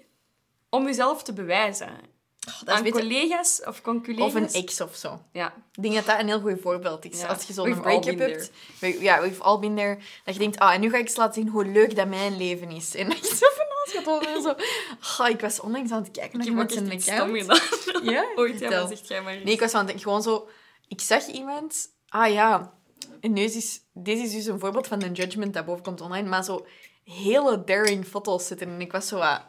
om 0.68 0.84
jezelf 0.84 1.22
te 1.22 1.32
bewijzen. 1.32 2.18
Dat 2.64 2.74
Aan 2.76 2.90
collega's 2.90 3.62
of 3.64 3.80
conculega's. 3.82 4.26
Of 4.26 4.34
een 4.34 4.52
ex 4.52 4.80
of 4.80 4.94
zo. 4.96 5.20
Ja. 5.32 5.54
Ik 5.72 5.82
denk 5.82 5.94
dat 5.94 6.06
dat 6.06 6.20
een 6.20 6.26
heel 6.26 6.40
goed 6.40 6.60
voorbeeld 6.60 7.04
is. 7.04 7.20
Ja. 7.20 7.26
Als 7.26 7.44
je 7.44 7.52
zo'n 7.52 7.80
break-up 7.80 8.18
hebt. 8.18 8.50
We- 8.78 9.02
Ja, 9.02 9.20
we've 9.20 9.42
all 9.42 9.58
been 9.58 9.76
there. 9.76 9.98
Dat 10.24 10.34
je 10.34 10.40
denkt, 10.40 10.58
ah, 10.58 10.74
en 10.74 10.80
nu 10.80 10.90
ga 10.90 10.96
ik 10.96 11.06
eens 11.06 11.16
laten 11.16 11.34
zien 11.42 11.48
hoe 11.52 11.64
leuk 11.64 11.96
dat 11.96 12.08
mijn 12.08 12.36
leven 12.36 12.70
is. 12.70 12.94
En 12.94 13.08
dat 13.08 13.18
je 13.28 13.34
zo 13.34 13.46
van 13.56 13.66
alles 13.66 14.04
gaat 14.24 14.36
en 14.36 14.42
zo. 14.42 14.54
Ah, 15.22 15.28
ik 15.30 15.40
was 15.40 15.60
onlangs 15.60 15.90
aan 15.92 16.02
het 16.02 16.10
kijken 16.10 16.38
naar 16.38 16.46
iemand 16.46 16.76
account. 16.76 17.02
stom 17.02 17.34
gedaan. 17.34 17.58
Ja? 18.12 18.24
Ooit, 18.36 18.58
ja, 18.58 18.70
maar 18.70 18.88
zegt 18.88 19.08
jij 19.08 19.22
maar 19.22 19.32
eens. 19.32 19.44
Nee, 19.44 19.52
ik 19.54 19.60
was 19.60 19.72
aan 19.72 19.78
het 19.78 19.86
denken, 19.86 20.04
gewoon 20.04 20.22
zo... 20.22 20.48
Ik 20.88 21.00
zag 21.00 21.26
iemand... 21.26 21.88
Ah 22.08 22.32
ja, 22.32 22.72
en 23.20 23.34
deze 23.34 23.56
is, 23.58 23.80
deze 23.92 24.22
is 24.22 24.32
dus 24.32 24.46
een 24.46 24.60
voorbeeld 24.60 24.86
van 24.86 25.02
een 25.02 25.12
judgment 25.12 25.54
dat 25.54 25.64
boven 25.64 25.82
komt 25.82 26.00
online. 26.00 26.28
Maar 26.28 26.44
zo 26.44 26.66
hele 27.04 27.64
daring 27.64 28.06
foto's 28.06 28.46
zitten. 28.46 28.68
En 28.68 28.80
ik 28.80 28.92
was 28.92 29.08
zo 29.08 29.18
wat 29.18 29.42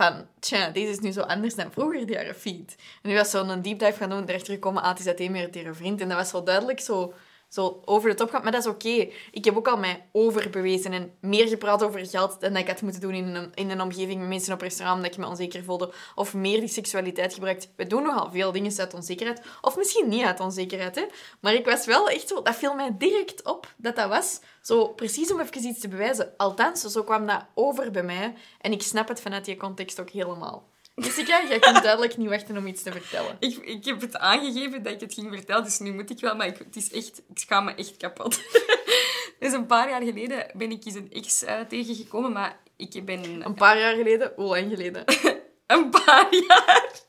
van... 0.00 0.26
Tja, 0.38 0.70
deze 0.70 0.90
is 0.90 0.98
nu 0.98 1.10
zo 1.10 1.20
anders 1.20 1.54
dan 1.54 1.72
vroeger, 1.72 2.06
die 2.06 2.16
haar 2.16 2.34
feed. 2.34 2.76
En 3.02 3.08
nu 3.10 3.16
was 3.16 3.30
zo 3.30 3.44
een 3.44 3.62
deep 3.62 3.78
dive 3.78 3.92
gaan 3.92 4.10
doen, 4.10 4.28
erachter 4.28 4.54
gekomen, 4.54 4.82
ah, 4.82 4.88
het 4.88 4.98
is 4.98 5.06
uiteen 5.06 5.32
meer 5.32 5.66
een 5.66 5.74
vriend. 5.74 6.00
En 6.00 6.08
dat 6.08 6.18
was 6.18 6.28
zo 6.28 6.42
duidelijk 6.42 6.80
zo, 6.80 7.14
zo 7.50 7.82
over 7.84 8.10
de 8.10 8.16
top 8.16 8.30
gaan. 8.30 8.42
Maar 8.42 8.52
dat 8.52 8.64
is 8.64 8.70
oké. 8.70 9.08
Ik 9.30 9.44
heb 9.44 9.56
ook 9.56 9.68
al 9.68 9.76
mij 9.76 10.08
overbewezen 10.12 10.92
en 10.92 11.12
meer 11.20 11.48
gepraat 11.48 11.82
over 11.82 12.06
geld 12.06 12.40
dan 12.40 12.52
dat 12.52 12.62
ik 12.62 12.68
had 12.68 12.82
moeten 12.82 13.00
doen 13.00 13.14
in 13.14 13.34
een, 13.34 13.50
in 13.54 13.70
een 13.70 13.80
omgeving 13.80 14.18
met 14.18 14.28
mensen 14.28 14.52
op 14.52 14.60
restaurant, 14.60 14.96
omdat 14.96 15.12
ik 15.12 15.18
me 15.18 15.26
onzeker 15.26 15.64
voelde. 15.64 15.92
Of 16.14 16.34
meer 16.34 16.60
die 16.60 16.68
seksualiteit 16.68 17.34
gebruikt. 17.34 17.68
We 17.76 17.86
doen 17.86 18.02
nogal 18.02 18.30
veel 18.30 18.52
dingen 18.52 18.78
uit 18.78 18.94
onzekerheid. 18.94 19.42
Of 19.60 19.76
misschien 19.76 20.08
niet 20.08 20.24
uit 20.24 20.40
onzekerheid, 20.40 20.94
hè. 20.94 21.04
Maar 21.40 21.54
ik 21.54 21.64
was 21.64 21.86
wel 21.86 22.08
echt 22.08 22.28
zo... 22.28 22.42
Dat 22.42 22.56
viel 22.56 22.74
mij 22.74 22.94
direct 22.98 23.44
op 23.44 23.74
dat 23.76 23.96
dat 23.96 24.08
was. 24.08 24.40
Zo 24.62 24.88
precies 24.88 25.32
om 25.32 25.40
even 25.40 25.64
iets 25.64 25.80
te 25.80 25.88
bewijzen. 25.88 26.34
Althans, 26.36 26.80
zo 26.80 27.02
kwam 27.02 27.26
dat 27.26 27.44
over 27.54 27.90
bij 27.90 28.02
mij. 28.02 28.34
En 28.60 28.72
ik 28.72 28.82
snap 28.82 29.08
het 29.08 29.20
vanuit 29.20 29.44
die 29.44 29.56
context 29.56 30.00
ook 30.00 30.10
helemaal. 30.10 30.69
Jessica, 31.00 31.46
jij 31.48 31.58
kunt 31.58 31.82
duidelijk 31.82 32.16
niet 32.16 32.28
wachten 32.28 32.56
om 32.56 32.66
iets 32.66 32.82
te 32.82 32.92
vertellen. 32.92 33.36
Ik, 33.38 33.56
ik 33.56 33.84
heb 33.84 34.00
het 34.00 34.16
aangegeven 34.16 34.82
dat 34.82 34.92
ik 34.92 35.00
het 35.00 35.14
ging 35.14 35.34
vertellen, 35.34 35.64
dus 35.64 35.78
nu 35.78 35.92
moet 35.92 36.10
ik 36.10 36.20
wel, 36.20 36.36
maar 36.36 36.46
ik, 36.46 36.58
het 36.58 36.76
is 36.76 36.92
echt, 36.92 37.22
ik 37.28 37.38
schaam 37.38 37.64
me 37.64 37.74
echt 37.74 37.96
kapot. 37.96 38.40
dus 39.40 39.52
een 39.52 39.66
paar 39.66 39.88
jaar 39.88 40.02
geleden 40.02 40.46
ben 40.54 40.70
ik 40.70 40.84
eens 40.84 40.94
een 40.94 41.12
ex 41.12 41.44
eh, 41.44 41.60
tegengekomen, 41.60 42.32
maar 42.32 42.58
ik 42.76 43.04
ben 43.04 43.44
Een 43.44 43.54
paar 43.54 43.78
jaar 43.78 43.94
geleden, 43.94 44.32
hoe 44.36 44.46
lang 44.46 44.70
geleden? 44.70 45.04
een 45.66 45.90
paar 45.90 46.28
jaar. 46.48 47.08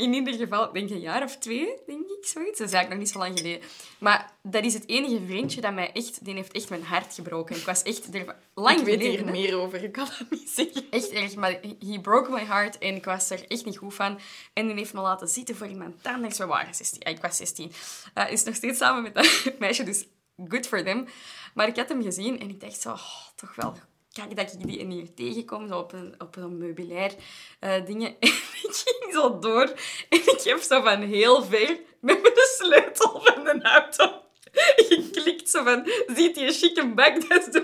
In 0.00 0.14
ieder 0.14 0.34
geval, 0.34 0.64
ik 0.64 0.72
denk 0.72 0.90
een 0.90 1.00
jaar 1.00 1.22
of 1.22 1.36
twee, 1.36 1.74
denk 1.86 2.08
ik, 2.08 2.26
zoiets. 2.26 2.58
Dat 2.58 2.68
is 2.68 2.74
eigenlijk 2.74 2.88
nog 2.88 2.98
niet 2.98 3.08
zo 3.08 3.18
lang 3.18 3.38
geleden. 3.38 3.68
Maar 3.98 4.32
dat 4.42 4.64
is 4.64 4.74
het 4.74 4.88
enige 4.88 5.20
vriendje 5.26 5.60
dat 5.60 5.74
mij 5.74 5.92
echt... 5.92 6.24
Die 6.24 6.34
heeft 6.34 6.52
echt 6.52 6.68
mijn 6.68 6.84
hart 6.84 7.14
gebroken. 7.14 7.56
Ik 7.56 7.64
was 7.64 7.82
echt 7.82 8.14
er 8.14 8.36
lang 8.54 8.78
ik 8.78 8.84
weet 8.84 9.00
hier 9.00 9.24
meer 9.24 9.56
over, 9.56 9.84
ik 9.84 9.92
kan 9.92 10.08
dat 10.18 10.30
niet 10.30 10.50
zeggen. 10.50 10.84
Echt 10.90 11.10
erg, 11.10 11.34
maar 11.34 11.60
he 11.78 12.00
broke 12.00 12.30
my 12.30 12.44
heart 12.44 12.78
en 12.78 12.94
ik 12.94 13.04
was 13.04 13.30
er 13.30 13.44
echt 13.48 13.64
niet 13.64 13.76
goed 13.76 13.94
van. 13.94 14.18
En 14.52 14.66
die 14.66 14.76
heeft 14.76 14.92
me 14.92 15.00
laten 15.00 15.28
zitten 15.28 15.56
voor 15.56 15.66
iemand 15.66 16.06
anders. 16.06 16.38
We 16.38 16.46
waren 16.46 16.74
16. 16.74 17.00
Ja, 17.02 17.10
ik 17.10 17.22
was 17.22 17.36
16. 17.36 17.72
Uh, 18.14 18.30
is 18.30 18.42
nog 18.42 18.54
steeds 18.54 18.78
samen 18.78 19.02
met 19.02 19.14
dat 19.14 19.44
meisje, 19.58 19.82
dus 19.82 20.06
good 20.48 20.66
for 20.66 20.84
them. 20.84 21.06
Maar 21.54 21.68
ik 21.68 21.76
had 21.76 21.88
hem 21.88 22.02
gezien 22.02 22.40
en 22.40 22.48
ik 22.48 22.60
dacht 22.60 22.80
zo, 22.80 22.90
oh, 22.90 23.26
toch 23.36 23.54
wel 23.54 23.74
kijk 24.12 24.36
dat 24.36 24.52
ik 24.52 24.66
die 24.66 24.86
hier 24.86 25.14
tegenkom, 25.14 25.68
zo 25.68 25.78
op 25.78 25.92
een, 25.92 26.14
op 26.18 26.36
een 26.36 26.58
meubilair 26.58 27.14
eh, 27.60 27.84
dingen. 27.86 28.16
En 28.20 28.28
ik 28.62 28.84
ging 28.84 29.12
zo 29.12 29.38
door 29.38 29.72
en 30.08 30.18
ik 30.18 30.40
heb 30.44 30.60
zo 30.60 30.82
van 30.82 31.02
heel 31.02 31.44
ver 31.44 31.78
met 32.00 32.22
de 32.22 32.56
sleutel 32.58 33.20
van 33.24 33.44
de 33.44 33.62
auto 33.62 34.22
geklikt. 34.88 35.50
Zo 35.50 35.64
van, 35.64 35.90
ziet 36.06 36.34
die 36.34 36.46
een 36.46 36.52
chique 36.52 36.94
bak, 36.94 37.28
dat. 37.28 37.62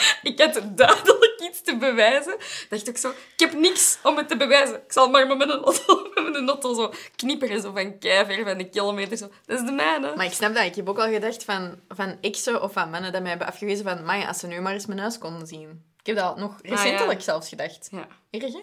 Ik 0.22 0.40
had 0.40 0.60
duidelijk 0.64 1.40
iets 1.40 1.62
te 1.62 1.76
bewijzen. 1.76 2.36
dacht 2.68 2.88
ik 2.88 2.96
zo, 2.96 3.08
ik 3.08 3.40
heb 3.40 3.52
niks 3.52 3.98
om 4.02 4.16
het 4.16 4.28
te 4.28 4.36
bewijzen. 4.36 4.74
Ik 4.74 4.92
zal 4.92 5.10
maar 5.10 5.26
met 5.26 5.38
mijn 5.38 5.50
auto, 5.50 6.02
met 6.14 6.32
mijn 6.32 6.48
auto 6.48 6.74
zo 6.74 6.92
knipperen, 7.16 7.60
zo 7.60 7.72
van 7.72 7.98
keiver, 7.98 8.44
van 8.44 8.58
de 8.58 8.68
kilometer. 8.68 9.16
Zo. 9.16 9.30
Dat 9.46 9.60
is 9.60 9.66
de 9.66 9.72
mijne. 9.72 10.12
Maar 10.16 10.26
ik 10.26 10.32
snap 10.32 10.54
dat. 10.54 10.64
Ik 10.64 10.74
heb 10.74 10.88
ook 10.88 10.98
al 10.98 11.08
gedacht 11.08 11.44
van, 11.44 11.80
van 11.88 12.18
exen 12.20 12.62
of 12.62 12.72
van 12.72 12.90
mannen 12.90 13.12
dat 13.12 13.20
mij 13.20 13.30
hebben 13.30 13.48
afgewezen 13.48 13.84
van, 13.84 14.04
"Maya, 14.04 14.26
als 14.26 14.38
ze 14.38 14.46
nu 14.46 14.60
maar 14.60 14.72
eens 14.72 14.86
mijn 14.86 14.98
huis 14.98 15.18
konden 15.18 15.46
zien. 15.46 15.84
Ik 16.00 16.06
heb 16.06 16.16
dat 16.16 16.36
nog 16.36 16.58
recentelijk 16.62 17.22
zelfs 17.22 17.48
gedacht. 17.48 17.88
Ja. 17.90 18.06
Erg, 18.30 18.52
hè? 18.52 18.60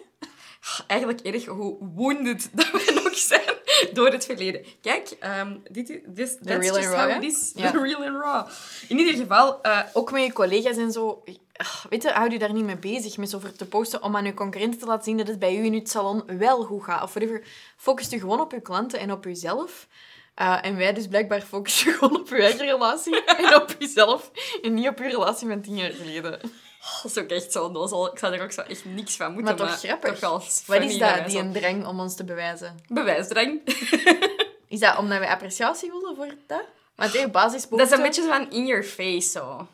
eigenlijk 0.86 1.20
erg 1.20 1.44
hoe 1.46 1.76
wounded 1.94 2.48
dat 2.52 2.70
we 2.70 3.00
nog 3.04 3.16
zijn 3.16 3.56
door 3.92 4.10
het 4.10 4.24
verleden. 4.24 4.64
Kijk, 4.80 5.16
um, 5.40 5.62
dit 5.70 5.90
is 5.90 5.98
this, 6.14 6.36
that's 6.44 6.68
real 6.68 6.74
just 6.74 6.86
and 6.86 6.94
raw, 6.94 7.00
how 7.00 7.10
hè? 7.10 7.16
it 7.16 7.24
is. 7.24 7.52
The 7.52 7.80
real 7.82 8.04
and 8.04 8.16
raw. 8.16 8.46
In 8.88 8.98
ieder 8.98 9.14
geval, 9.14 9.62
eh, 9.62 9.80
Ook 9.92 10.12
met 10.12 10.24
je 10.24 10.32
collega's 10.32 10.76
en 10.76 10.92
zo. 10.92 11.22
Ach, 11.56 11.86
Weet 11.90 12.02
je, 12.02 12.10
houd 12.10 12.32
je 12.32 12.38
daar 12.38 12.52
niet 12.52 12.64
mee 12.64 12.76
bezig 12.76 13.16
met 13.16 13.30
zo 13.30 13.38
voor 13.38 13.52
te 13.52 13.66
posten 13.66 14.02
om 14.02 14.16
aan 14.16 14.24
je 14.24 14.34
concurrenten 14.34 14.80
te 14.80 14.86
laten 14.86 15.04
zien 15.04 15.16
dat 15.16 15.28
het 15.28 15.38
bij 15.38 15.56
u 15.56 15.64
in 15.64 15.74
het 15.74 15.90
salon 15.90 16.22
wel 16.38 16.62
goed 16.62 16.84
gaat. 16.84 17.02
Of 17.02 17.14
whatever. 17.14 17.42
Focus 17.76 18.08
je 18.08 18.18
gewoon 18.18 18.40
op 18.40 18.52
je 18.52 18.60
klanten 18.60 18.98
en 18.98 19.12
op 19.12 19.24
jezelf. 19.24 19.86
Eh, 20.34 20.58
en 20.62 20.76
wij 20.76 20.92
dus 20.92 21.06
blijkbaar 21.06 21.40
focussen 21.40 21.92
gewoon 21.94 22.20
op 22.20 22.28
je 22.28 22.42
eigen 22.42 22.66
relatie 22.66 23.24
en 23.36 23.54
op 23.54 23.76
jezelf. 23.78 24.30
En 24.62 24.74
niet 24.74 24.88
op 24.88 24.98
je 24.98 25.08
relatie 25.08 25.48
van 25.48 25.60
tien 25.60 25.76
jaar 25.76 25.90
geleden. 25.90 26.40
Dat 27.02 27.10
is 27.10 27.18
ook 27.18 27.28
echt 27.28 27.52
zo 27.52 27.64
onnozel. 27.64 28.12
Ik 28.12 28.18
zou 28.18 28.34
er 28.34 28.42
ook 28.42 28.52
zo 28.52 28.60
echt 28.60 28.84
niks 28.84 29.16
van 29.16 29.32
moeten. 29.32 29.56
Maar 29.56 29.68
toch 29.68 29.78
grappig. 29.78 30.18
Toch 30.18 30.66
Wat 30.66 30.80
is 30.80 30.98
dat 30.98 31.08
dat, 31.08 31.18
wij 31.18 31.24
die 31.24 31.38
een 31.38 31.52
drang 31.52 31.86
om 31.86 32.00
ons 32.00 32.16
te 32.16 32.24
bewijzen? 32.24 32.80
Bewijsdrang. 32.88 33.60
Is 34.68 34.80
dat 34.80 34.98
omdat 34.98 35.18
we 35.18 35.28
appreciatie 35.28 35.90
willen 35.90 36.16
voor 36.16 36.34
dat? 36.46 36.64
Want 36.94 37.12
hey, 37.12 37.22
Dat 37.22 37.32
basisbehoeften... 37.32 37.90
is 37.90 37.96
een 37.96 38.02
beetje 38.02 38.22
van 38.22 38.50
in 38.50 38.66
your 38.66 38.84
face, 38.84 39.30
zo. 39.30 39.66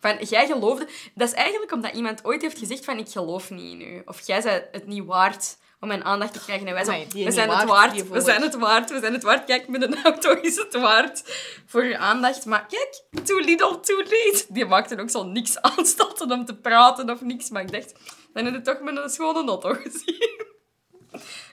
Van, 0.00 0.16
jij 0.20 0.46
geloofde... 0.46 0.88
Dat 1.14 1.28
is 1.28 1.34
eigenlijk 1.34 1.72
omdat 1.72 1.94
iemand 1.94 2.24
ooit 2.24 2.42
heeft 2.42 2.58
gezegd 2.58 2.84
van, 2.84 2.98
ik 2.98 3.08
geloof 3.08 3.50
niet 3.50 3.72
in 3.72 3.80
u. 3.80 4.02
Of 4.04 4.26
jij 4.26 4.40
zei 4.40 4.62
het 4.72 4.86
niet 4.86 5.04
waard 5.04 5.56
om 5.80 5.88
mijn 5.88 6.04
aandacht 6.04 6.32
te 6.32 6.40
krijgen. 6.40 6.66
En 6.66 6.74
wij 6.74 7.06
die 7.12 7.24
we 7.24 7.30
zijn 7.30 7.50
het 7.50 7.68
waard, 7.68 8.08
we 8.08 8.20
zijn 8.20 8.42
het 8.42 8.54
waard, 8.54 8.90
we 8.90 9.00
zijn 9.00 9.12
het 9.12 9.22
waard. 9.22 9.44
Kijk, 9.44 9.68
met 9.68 9.82
een 9.82 10.02
auto 10.02 10.32
is 10.40 10.56
het 10.56 10.74
waard 10.74 11.22
voor 11.66 11.84
je 11.84 11.98
aandacht. 11.98 12.44
Maar 12.44 12.66
kijk, 12.66 13.24
too 13.24 13.38
little, 13.38 13.80
too 13.80 13.96
late. 13.96 14.44
Die 14.48 14.64
maakte 14.64 15.00
ook 15.00 15.10
zo 15.10 15.22
niks 15.22 15.60
aanstalten 15.76 16.32
om 16.32 16.44
te 16.44 16.54
praten 16.54 17.10
of 17.10 17.20
niks. 17.20 17.50
Maar 17.50 17.62
ik 17.62 17.72
dacht, 17.72 17.92
dan 18.32 18.44
heb 18.44 18.54
je 18.54 18.60
toch 18.60 18.80
met 18.80 18.96
een 18.96 19.10
schone 19.10 19.48
auto 19.48 19.74
gezien. 19.74 20.48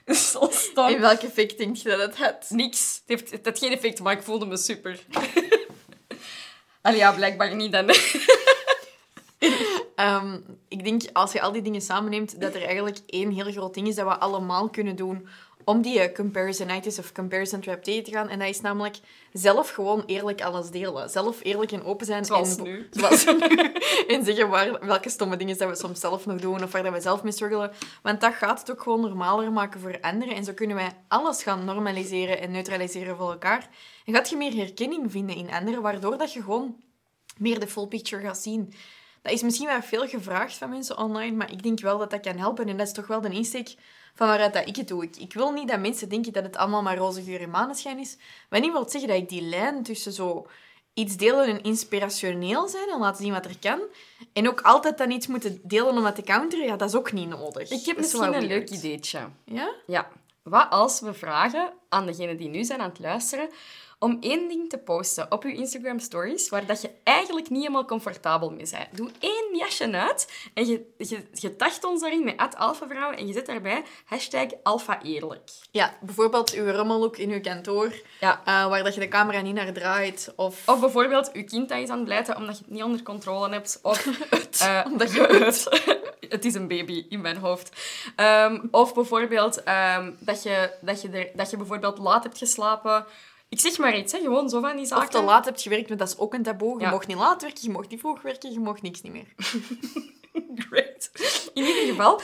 zo 0.32 0.48
stom. 0.50 0.88
In 0.88 1.00
welk 1.00 1.20
effect 1.20 1.58
denk 1.58 1.76
je 1.76 1.88
dat 1.88 1.98
het 1.98 2.16
had? 2.16 2.46
Niks. 2.48 3.00
Het, 3.06 3.18
heeft, 3.18 3.30
het 3.30 3.44
had 3.44 3.58
geen 3.58 3.72
effect, 3.72 4.00
maar 4.00 4.12
ik 4.12 4.22
voelde 4.22 4.46
me 4.46 4.56
super. 4.56 4.98
Allee, 6.82 6.98
ja, 6.98 7.12
blijkbaar 7.12 7.54
niet 7.54 7.72
dan. 7.72 7.86
Ehm, 9.98 10.38
ik 10.68 10.84
denk, 10.84 11.02
als 11.12 11.32
je 11.32 11.40
al 11.40 11.52
die 11.52 11.62
dingen 11.62 11.80
samenneemt, 11.80 12.40
dat 12.40 12.54
er 12.54 12.62
eigenlijk 12.62 12.98
één 13.06 13.30
heel 13.30 13.52
groot 13.52 13.74
ding 13.74 13.88
is 13.88 13.94
dat 13.94 14.06
we 14.06 14.18
allemaal 14.18 14.68
kunnen 14.68 14.96
doen 14.96 15.28
om 15.64 15.82
die 15.82 16.00
eh, 16.00 16.14
comparisonitis 16.14 16.98
of 16.98 17.12
comparison 17.12 17.60
trap 17.60 17.82
tegen 17.82 18.04
te 18.04 18.10
gaan. 18.10 18.28
En 18.28 18.38
dat 18.38 18.48
is 18.48 18.60
namelijk 18.60 18.98
zelf 19.32 19.70
gewoon 19.70 20.02
eerlijk 20.06 20.42
alles 20.42 20.70
delen. 20.70 21.10
Zelf 21.10 21.44
eerlijk 21.44 21.72
en 21.72 21.84
open 21.84 22.06
zijn. 22.06 22.24
Zoals 22.24 22.56
en, 22.56 22.62
nu. 22.62 22.88
Zoals 22.90 23.24
nu. 23.24 23.72
en 24.14 24.24
zeggen 24.24 24.48
waar, 24.48 24.86
welke 24.86 25.10
stomme 25.10 25.36
dingen 25.36 25.58
dat 25.58 25.68
we 25.68 25.76
soms 25.76 26.00
zelf 26.00 26.26
nog 26.26 26.40
doen 26.40 26.62
of 26.62 26.72
waar 26.72 26.82
dat 26.82 26.92
we 26.92 27.00
zelf 27.00 27.22
mee 27.22 27.32
struggelen. 27.32 27.70
Want 28.02 28.20
dat 28.20 28.34
gaat 28.34 28.60
het 28.60 28.70
ook 28.70 28.82
gewoon 28.82 29.00
normaler 29.00 29.52
maken 29.52 29.80
voor 29.80 30.00
anderen. 30.00 30.34
En 30.34 30.44
zo 30.44 30.52
kunnen 30.52 30.76
wij 30.76 30.96
alles 31.08 31.42
gaan 31.42 31.64
normaliseren 31.64 32.40
en 32.40 32.50
neutraliseren 32.50 33.16
voor 33.16 33.30
elkaar. 33.30 33.68
En 34.04 34.14
gaat 34.14 34.30
je 34.30 34.36
meer 34.36 34.54
herkenning 34.54 35.10
vinden 35.10 35.36
in 35.36 35.50
anderen, 35.50 35.82
waardoor 35.82 36.18
dat 36.18 36.32
je 36.32 36.42
gewoon 36.42 36.76
meer 37.36 37.60
de 37.60 37.66
full 37.66 37.86
picture 37.86 38.22
gaat 38.22 38.38
zien. 38.38 38.72
Dat 39.28 39.36
is 39.36 39.42
misschien 39.42 39.66
wel 39.66 39.82
veel 39.82 40.08
gevraagd 40.08 40.56
van 40.56 40.68
mensen 40.68 40.98
online, 40.98 41.36
maar 41.36 41.52
ik 41.52 41.62
denk 41.62 41.80
wel 41.80 41.98
dat 41.98 42.10
dat 42.10 42.20
kan 42.20 42.36
helpen. 42.36 42.68
En 42.68 42.76
dat 42.76 42.86
is 42.86 42.92
toch 42.92 43.06
wel 43.06 43.20
de 43.20 43.30
insteek 43.30 43.74
van 44.14 44.26
waaruit 44.26 44.52
dat 44.52 44.68
ik 44.68 44.76
het 44.76 44.88
doe. 44.88 45.04
Ik, 45.04 45.16
ik 45.16 45.32
wil 45.32 45.52
niet 45.52 45.68
dat 45.68 45.80
mensen 45.80 46.08
denken 46.08 46.32
dat 46.32 46.44
het 46.44 46.56
allemaal 46.56 46.82
maar 46.82 46.96
roze 46.96 47.22
geur 47.22 47.40
en 47.40 47.50
maneschijn 47.50 47.98
is. 47.98 48.16
Wat 48.48 48.60
niet 48.60 48.72
wil 48.72 48.88
zeggen 48.88 49.10
dat 49.10 49.18
ik 49.18 49.28
die 49.28 49.42
lijn 49.42 49.82
tussen 49.82 50.12
zo 50.12 50.46
iets 50.94 51.16
delen 51.16 51.46
en 51.46 51.62
inspirationeel 51.62 52.68
zijn 52.68 52.88
en 52.88 52.98
laten 52.98 53.24
zien 53.24 53.32
wat 53.32 53.44
er 53.44 53.58
kan, 53.58 53.80
en 54.32 54.48
ook 54.48 54.60
altijd 54.60 54.98
dan 54.98 55.10
iets 55.10 55.26
moeten 55.26 55.60
delen 55.62 55.96
om 55.96 56.02
dat 56.02 56.14
te 56.14 56.22
counteren, 56.22 56.66
ja, 56.66 56.76
dat 56.76 56.88
is 56.88 56.94
ook 56.94 57.12
niet 57.12 57.28
nodig. 57.28 57.70
Ik 57.70 57.86
heb 57.86 57.96
misschien 57.96 58.34
een 58.34 58.46
leuk 58.46 58.70
ideetje. 58.70 59.28
Ja? 59.44 59.74
Ja. 59.86 60.08
Wat 60.42 60.66
als 60.70 61.00
we 61.00 61.14
vragen 61.14 61.72
aan 61.88 62.06
degenen 62.06 62.36
die 62.36 62.48
nu 62.48 62.64
zijn 62.64 62.80
aan 62.80 62.88
het 62.88 62.98
luisteren 62.98 63.48
om 63.98 64.16
één 64.20 64.48
ding 64.48 64.68
te 64.70 64.78
posten 64.78 65.26
op 65.32 65.44
uw 65.44 65.50
Instagram 65.54 65.98
stories 65.98 66.48
waar 66.48 66.66
dat 66.66 66.82
je 66.82 66.90
eigenlijk 67.02 67.50
niet 67.50 67.60
helemaal 67.60 67.84
comfortabel 67.84 68.50
mee 68.50 68.66
bent. 68.70 68.86
Doe 68.96 69.10
één 69.18 69.56
jasje 69.56 69.92
uit 69.92 70.32
en 70.54 70.66
je, 70.66 70.86
je, 70.96 71.22
je 71.32 71.56
tagt 71.56 71.84
ons 71.84 72.00
daarin 72.00 72.24
met 72.24 72.56
@alphavrouwen 72.56 73.16
en 73.18 73.26
je 73.26 73.32
zet 73.32 73.46
daarbij 73.46 73.82
hashtag 74.04 74.46
alpha 74.62 75.02
eerlijk. 75.02 75.50
Ja, 75.70 75.96
bijvoorbeeld 76.00 76.52
uw 76.52 76.70
rommellook 76.70 77.16
in 77.16 77.30
uw 77.30 77.40
kantoor, 77.40 77.92
Ja. 78.20 78.40
eh, 78.44 78.68
waar 78.68 78.84
dat 78.84 78.94
je 78.94 79.00
de 79.00 79.08
camera 79.08 79.40
niet 79.40 79.54
naar 79.54 79.72
draait, 79.72 80.32
of... 80.36 80.68
Of 80.68 80.80
bijvoorbeeld, 80.80 81.30
je 81.32 81.42
kind 81.44 81.68
dat 81.68 81.78
is 81.78 81.88
aan 81.88 81.96
het 81.96 82.04
blijten 82.04 82.36
omdat 82.36 82.58
je 82.58 82.64
het 82.64 82.72
niet 82.72 82.82
onder 82.82 83.02
controle 83.02 83.48
hebt. 83.50 83.78
Of 83.82 84.06
eh, 84.60 84.80
Omdat 84.86 85.12
je 85.12 85.20
het. 85.44 85.68
het 86.28 86.44
is 86.44 86.54
een 86.54 86.68
baby 86.68 87.06
in 87.08 87.20
mijn 87.20 87.36
hoofd. 87.36 87.70
Ehm, 88.16 88.58
of 88.70 88.94
bijvoorbeeld 88.94 89.62
ehm, 89.62 90.12
dat, 90.18 90.42
je, 90.42 90.70
dat, 90.80 91.02
je 91.02 91.08
er, 91.10 91.30
dat 91.34 91.50
je 91.50 91.56
bijvoorbeeld 91.56 91.98
laat 91.98 92.22
hebt 92.22 92.38
geslapen. 92.38 93.06
Ik 93.48 93.60
zeg 93.60 93.78
maar 93.78 93.98
iets, 93.98 94.12
hè. 94.12 94.18
gewoon 94.18 94.48
zo 94.48 94.60
van 94.60 94.76
die 94.76 94.86
zaken. 94.86 95.04
Of 95.04 95.10
te 95.10 95.22
laat 95.22 95.44
hebt 95.44 95.62
gewerkt, 95.62 95.88
want 95.88 96.00
dat 96.00 96.08
is 96.08 96.18
ook 96.18 96.34
een 96.34 96.42
taboe. 96.42 96.78
Je 96.78 96.84
Ja. 96.84 96.90
mocht 96.90 97.06
niet 97.06 97.16
laat 97.16 97.42
werken, 97.42 97.62
je 97.62 97.70
mocht 97.70 97.88
niet 97.88 98.00
vroeg 98.00 98.22
werken, 98.22 98.52
je 98.52 98.58
mocht 98.60 98.82
niks 98.82 99.00
niet 99.02 99.12
meer. 99.12 99.26
Great. 100.68 101.10
In 101.54 101.64
ieder 101.64 101.82
geval, 101.86 102.20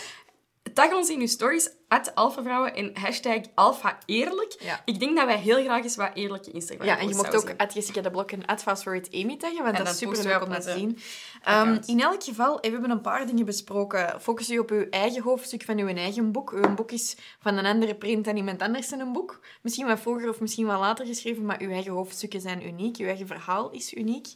tag 0.74 0.92
ons 0.92 1.10
in 1.10 1.20
uw 1.20 1.26
stories, 1.26 1.70
alphavrouwen 2.14 2.74
en 2.74 2.90
hashtag 2.94 3.40
alpha 3.54 3.98
eerlijk. 4.06 4.56
Ja. 4.58 4.82
Ik 4.84 5.00
denk 5.00 5.16
dat 5.16 5.26
wij 5.26 5.38
heel 5.38 5.62
graag 5.64 5.82
eens 5.82 5.96
wat 5.96 6.10
eerlijke 6.14 6.50
Instagram 6.50 6.86
Ja, 6.86 6.98
en 6.98 7.08
je 7.08 7.14
mocht 7.14 7.36
ook 7.36 7.54
at 7.56 7.74
Jessica 7.74 8.00
de 8.00 8.10
Blok 8.10 8.30
en 8.30 8.46
at 8.46 8.62
Fastforward 8.62 9.14
Amy 9.14 9.36
taggen, 9.36 9.62
want 9.62 9.76
En 9.76 9.84
dat 9.84 9.92
is 9.92 9.98
super 9.98 10.24
leuk 10.24 10.42
om 10.42 10.52
te 10.52 10.62
zien. 10.62 10.98
Ehm, 11.42 11.78
in 11.86 12.00
elk 12.00 12.24
geval, 12.24 12.60
eh, 12.60 12.60
we 12.60 12.70
hebben 12.70 12.90
een 12.90 13.00
paar 13.00 13.26
dingen 13.26 13.44
besproken. 13.44 14.20
Focus 14.20 14.46
je 14.46 14.60
op 14.60 14.70
uw 14.70 14.86
eigen 14.90 15.22
hoofdstuk 15.22 15.62
van 15.62 15.78
uw 15.78 15.88
eigen 15.88 16.32
boek. 16.32 16.52
Uw 16.52 16.74
boek 16.74 16.92
is 16.92 17.16
van 17.40 17.56
een 17.56 17.66
andere 17.66 17.94
print 17.94 18.24
dan 18.24 18.36
iemand 18.36 18.62
anders 18.62 18.92
in 18.92 19.00
een 19.00 19.12
boek. 19.12 19.40
Misschien 19.62 19.86
wat 19.86 20.00
vroeger 20.00 20.28
of 20.28 20.40
misschien 20.40 20.66
wat 20.66 20.78
later 20.78 21.06
geschreven, 21.06 21.44
maar 21.44 21.60
uw 21.60 21.70
eigen 21.70 21.92
hoofdstukken 21.92 22.40
zijn 22.40 22.66
uniek. 22.66 22.96
Uw 22.96 23.06
eigen 23.06 23.26
verhaal 23.26 23.70
is 23.70 23.94
uniek. 23.94 24.28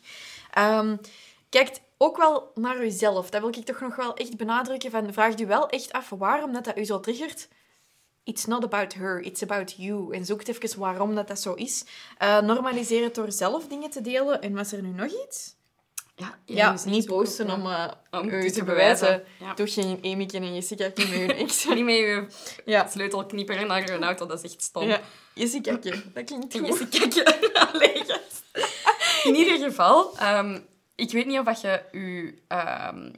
Ehm 0.51 0.97
Kijk 1.49 1.79
ook 1.99 2.17
wel 2.17 2.51
naar 2.55 2.85
uzelf. 2.85 3.31
Dat 3.31 3.41
wil 3.41 3.51
ik 3.51 3.65
toch 3.65 3.81
nog 3.81 3.97
wel 3.97 4.15
echt 4.15 4.37
benadrukken. 4.37 4.91
Van, 4.91 5.13
vraag 5.13 5.39
u 5.39 5.47
wel 5.47 5.69
echt 5.69 5.93
af 5.93 6.09
waarom 6.09 6.53
dat, 6.53 6.65
dat 6.65 6.79
u 6.79 6.85
zo 6.85 7.01
triggert. 7.01 7.49
It's 8.25 8.45
not 8.45 8.65
about 8.65 8.95
her, 8.95 9.21
it's 9.21 9.43
about 9.43 9.75
you. 9.77 10.15
En 10.15 10.25
zoek 10.25 10.47
even 10.47 10.79
waarom 10.79 11.15
dat, 11.15 11.29
dat 11.29 11.41
zo 11.41 11.55
is. 11.55 11.85
Eh, 12.19 12.41
normaliseer 12.41 13.03
het 13.03 13.15
door 13.15 13.33
zelf 13.33 13.67
dingen 13.67 13.91
te 13.91 14.01
delen. 14.01 14.43
En 14.43 14.55
was 14.55 14.73
er 14.73 14.83
nu 14.83 14.89
nog 14.89 15.13
iets? 15.27 15.57
Ja, 16.17 16.39
Ja, 16.45 16.73
dus 16.73 16.85
niet 16.85 17.07
posten 17.07 17.47
ja. 17.47 17.55
om, 17.55 17.67
eh, 17.67 18.21
Om 18.21 18.29
u 18.29 18.43
te 18.49 18.53
te 18.53 18.65
bewijzen. 18.65 19.07
bewijzen, 19.07 19.25
ja. 19.41 19.55
Doe 19.55 19.67
geen 19.67 19.99
Amy 20.03 20.29
en 20.33 20.55
Jessica 20.55 20.91
niet 20.95 21.07
hun 21.07 21.33
ex. 21.33 21.65
Niet 21.65 21.85
met 21.85 21.95
je 21.95 22.27
ja. 22.65 22.89
sleutelknieper 22.89 23.67
naar 23.67 23.93
je 23.93 23.99
auto, 23.99 24.27
dat 24.27 24.45
is 24.45 24.51
echt 24.51 24.63
stom. 24.63 24.83
ja. 24.83 25.01
Jessica, 25.35 25.71
dat 25.73 26.25
klinkt 26.25 26.59
goed. 26.59 26.95
je 26.95 27.09
kijken. 27.09 27.53
Allee, 27.73 28.05
gast. 28.07 28.45
In 29.25 29.35
ieder 29.35 29.59
geval, 29.59 30.19
ehm, 30.19 30.59
ik 30.99 31.11
weet 31.11 31.27
niet 31.27 31.39
of 31.39 31.49
je 31.61 31.83
je... 31.93 32.35
ehm, 32.49 33.11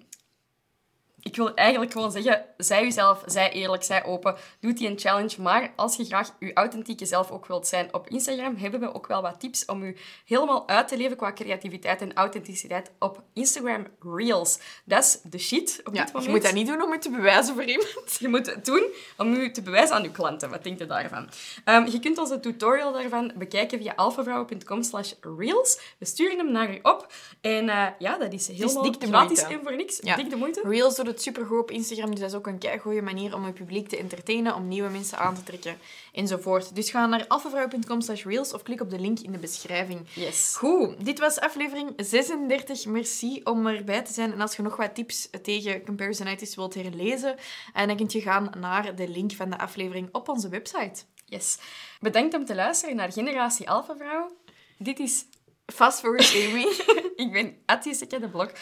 ik 1.22 1.36
wil 1.36 1.54
eigenlijk 1.54 1.92
gewoon 1.92 2.12
zeggen, 2.12 2.44
zij 2.56 2.82
jezelf, 2.82 3.22
zij 3.26 3.52
eerlijk, 3.52 3.82
zij 3.82 4.04
open. 4.04 4.36
Doe 4.60 4.72
die 4.72 4.88
een 4.88 4.98
challenge. 4.98 5.42
Maar 5.42 5.72
als 5.76 5.96
je 5.96 6.04
graag 6.04 6.34
je 6.38 6.52
authentieke 6.52 7.06
zelf 7.06 7.30
ook 7.30 7.46
wilt 7.46 7.66
zijn 7.66 7.94
op 7.94 8.08
Instagram, 8.08 8.56
hebben 8.56 8.80
we 8.80 8.94
ook 8.94 9.06
wel 9.06 9.22
wat 9.22 9.40
tips 9.40 9.64
om 9.64 9.84
je 9.84 9.96
helemaal 10.24 10.68
uit 10.68 10.88
te 10.88 10.96
leven 10.96 11.16
qua 11.16 11.32
creativiteit 11.32 12.00
en 12.00 12.14
authenticiteit 12.14 12.90
op 12.98 13.22
Instagram 13.32 13.86
Reels. 14.00 14.58
Dat 14.84 15.04
is 15.04 15.20
de 15.22 15.38
shit 15.38 15.80
op 15.84 15.94
Ja, 15.94 16.04
dit 16.04 16.12
moment. 16.12 16.24
je 16.24 16.30
moet 16.30 16.42
dat 16.42 16.52
niet 16.52 16.66
doen 16.66 16.82
om 16.82 16.92
het 16.92 17.02
te 17.02 17.10
bewijzen 17.10 17.54
voor 17.54 17.64
iemand. 17.64 18.16
Je 18.18 18.28
moet 18.28 18.46
het 18.46 18.64
doen 18.64 18.84
om 19.16 19.34
je 19.34 19.50
te 19.50 19.62
bewijzen 19.62 19.96
aan 19.96 20.02
je 20.02 20.10
klanten. 20.10 20.50
Wat 20.50 20.64
denk 20.64 20.78
je 20.78 20.86
daarvan? 20.86 21.28
Ehm, 21.64 21.86
je 21.86 22.00
kunt 22.00 22.18
onze 22.18 22.40
tutorial 22.40 22.92
daarvan 22.92 23.32
bekijken 23.36 23.78
via 23.78 23.92
alphavrouwen.com 23.96 24.82
slash 24.82 25.12
reels. 25.20 25.80
We 25.98 26.04
sturen 26.04 26.36
hem 26.38 26.52
naar 26.52 26.72
je 26.72 26.78
op. 26.82 27.12
En 27.40 27.68
eh, 27.68 27.86
ja, 27.98 28.18
dat 28.18 28.32
is 28.32 28.48
helemaal 28.48 28.92
de 28.98 29.06
gratis 29.06 29.42
en 29.42 29.60
voor 29.62 29.76
niks. 29.76 29.98
Ja. 30.02 30.16
Dik 30.16 30.30
de 30.30 30.36
moeite. 30.36 30.60
Reels 30.64 30.96
het 31.10 31.22
supergoed 31.22 31.60
op 31.60 31.70
Instagram, 31.70 32.10
dus 32.10 32.20
dat 32.20 32.30
is 32.30 32.36
ook 32.36 32.46
een 32.46 32.80
goede 32.80 33.02
manier 33.02 33.34
om 33.34 33.46
je 33.46 33.52
publiek 33.52 33.88
te 33.88 33.96
entertainen, 33.96 34.54
om 34.54 34.68
nieuwe 34.68 34.88
mensen 34.88 35.18
aan 35.18 35.34
te 35.34 35.42
trekken, 35.42 35.78
enzovoort. 36.12 36.74
Dus 36.74 36.90
ga 36.90 37.06
naar 37.06 37.24
alphavrouw.com 37.28 38.00
slash 38.00 38.24
reels 38.24 38.52
of 38.52 38.62
klik 38.62 38.80
op 38.80 38.90
de 38.90 38.98
link 38.98 39.18
in 39.18 39.32
de 39.32 39.38
beschrijving. 39.38 40.00
Yes. 40.14 40.56
Goed, 40.56 41.04
dit 41.04 41.18
was 41.18 41.40
aflevering 41.40 41.92
36. 41.96 42.86
Merci 42.86 43.40
om 43.44 43.66
erbij 43.66 44.02
te 44.02 44.12
zijn. 44.12 44.32
En 44.32 44.40
als 44.40 44.56
je 44.56 44.62
nog 44.62 44.76
wat 44.76 44.94
tips 44.94 45.28
tegen 45.42 45.84
Comparisonitis 45.84 46.54
wilt 46.54 46.74
herlezen, 46.74 47.36
en 47.72 47.86
dan 47.86 47.96
kun 47.96 48.06
je 48.08 48.20
gaan 48.20 48.50
naar 48.58 48.94
de 48.94 49.08
link 49.08 49.32
van 49.32 49.50
de 49.50 49.58
aflevering 49.58 50.08
op 50.12 50.28
onze 50.28 50.48
website. 50.48 51.02
yes. 51.24 51.58
Bedankt 52.00 52.34
om 52.34 52.44
te 52.44 52.54
luisteren 52.54 52.96
naar 52.96 53.12
Generatie 53.12 53.70
Alpha 53.70 53.96
Vrouw. 53.96 54.36
Dit 54.78 54.98
is... 54.98 55.24
Fast 55.66 56.00
forward 56.00 56.34
Amy. 56.34 56.66
Ik 57.24 57.32
ben 57.32 57.56
Jessica 57.82 58.18
de 58.18 58.28
Blok. 58.28 58.52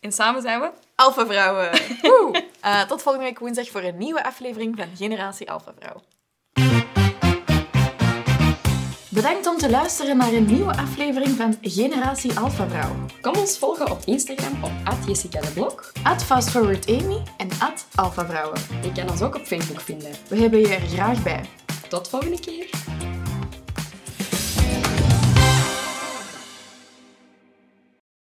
En 0.00 0.12
samen 0.12 0.42
zijn 0.42 0.60
we... 0.60 0.70
Alpha 0.94 1.26
Vrouwen. 1.26 1.70
Eh, 2.60 2.80
tot 2.82 3.02
volgende 3.02 3.26
week 3.26 3.38
woensdag 3.38 3.68
voor 3.68 3.82
een 3.82 3.96
nieuwe 3.98 4.24
aflevering 4.24 4.76
van 4.76 4.86
Generatie 4.96 5.50
Alpha 5.50 5.72
Vrouw. 5.78 6.02
Bedankt 9.08 9.46
om 9.46 9.56
te 9.56 9.70
luisteren 9.70 10.16
naar 10.16 10.32
een 10.32 10.46
nieuwe 10.46 10.76
aflevering 10.76 11.36
van 11.36 11.58
Generatie 11.60 12.38
Alpha 12.38 12.68
Vrouw. 12.68 12.96
Kom 13.20 13.34
ons 13.34 13.58
volgen 13.58 13.90
op 13.90 14.02
Instagram 14.04 14.64
op 14.64 14.72
Jessica 15.06 15.40
de 15.40 15.50
Blok, 15.50 15.92
FastForwardAmy 16.24 17.22
en 17.36 17.48
Alpha 17.94 18.26
Vrouwen. 18.26 18.60
Je 18.82 18.92
kan 18.92 19.10
ons 19.10 19.22
ook 19.22 19.34
op 19.34 19.42
Facebook 19.42 19.80
vinden. 19.80 20.12
We 20.28 20.36
hebben 20.36 20.60
je 20.60 20.74
er 20.74 20.80
graag 20.80 21.22
bij. 21.22 21.44
Tot 21.88 22.08
volgende 22.08 22.40
keer. 22.40 22.89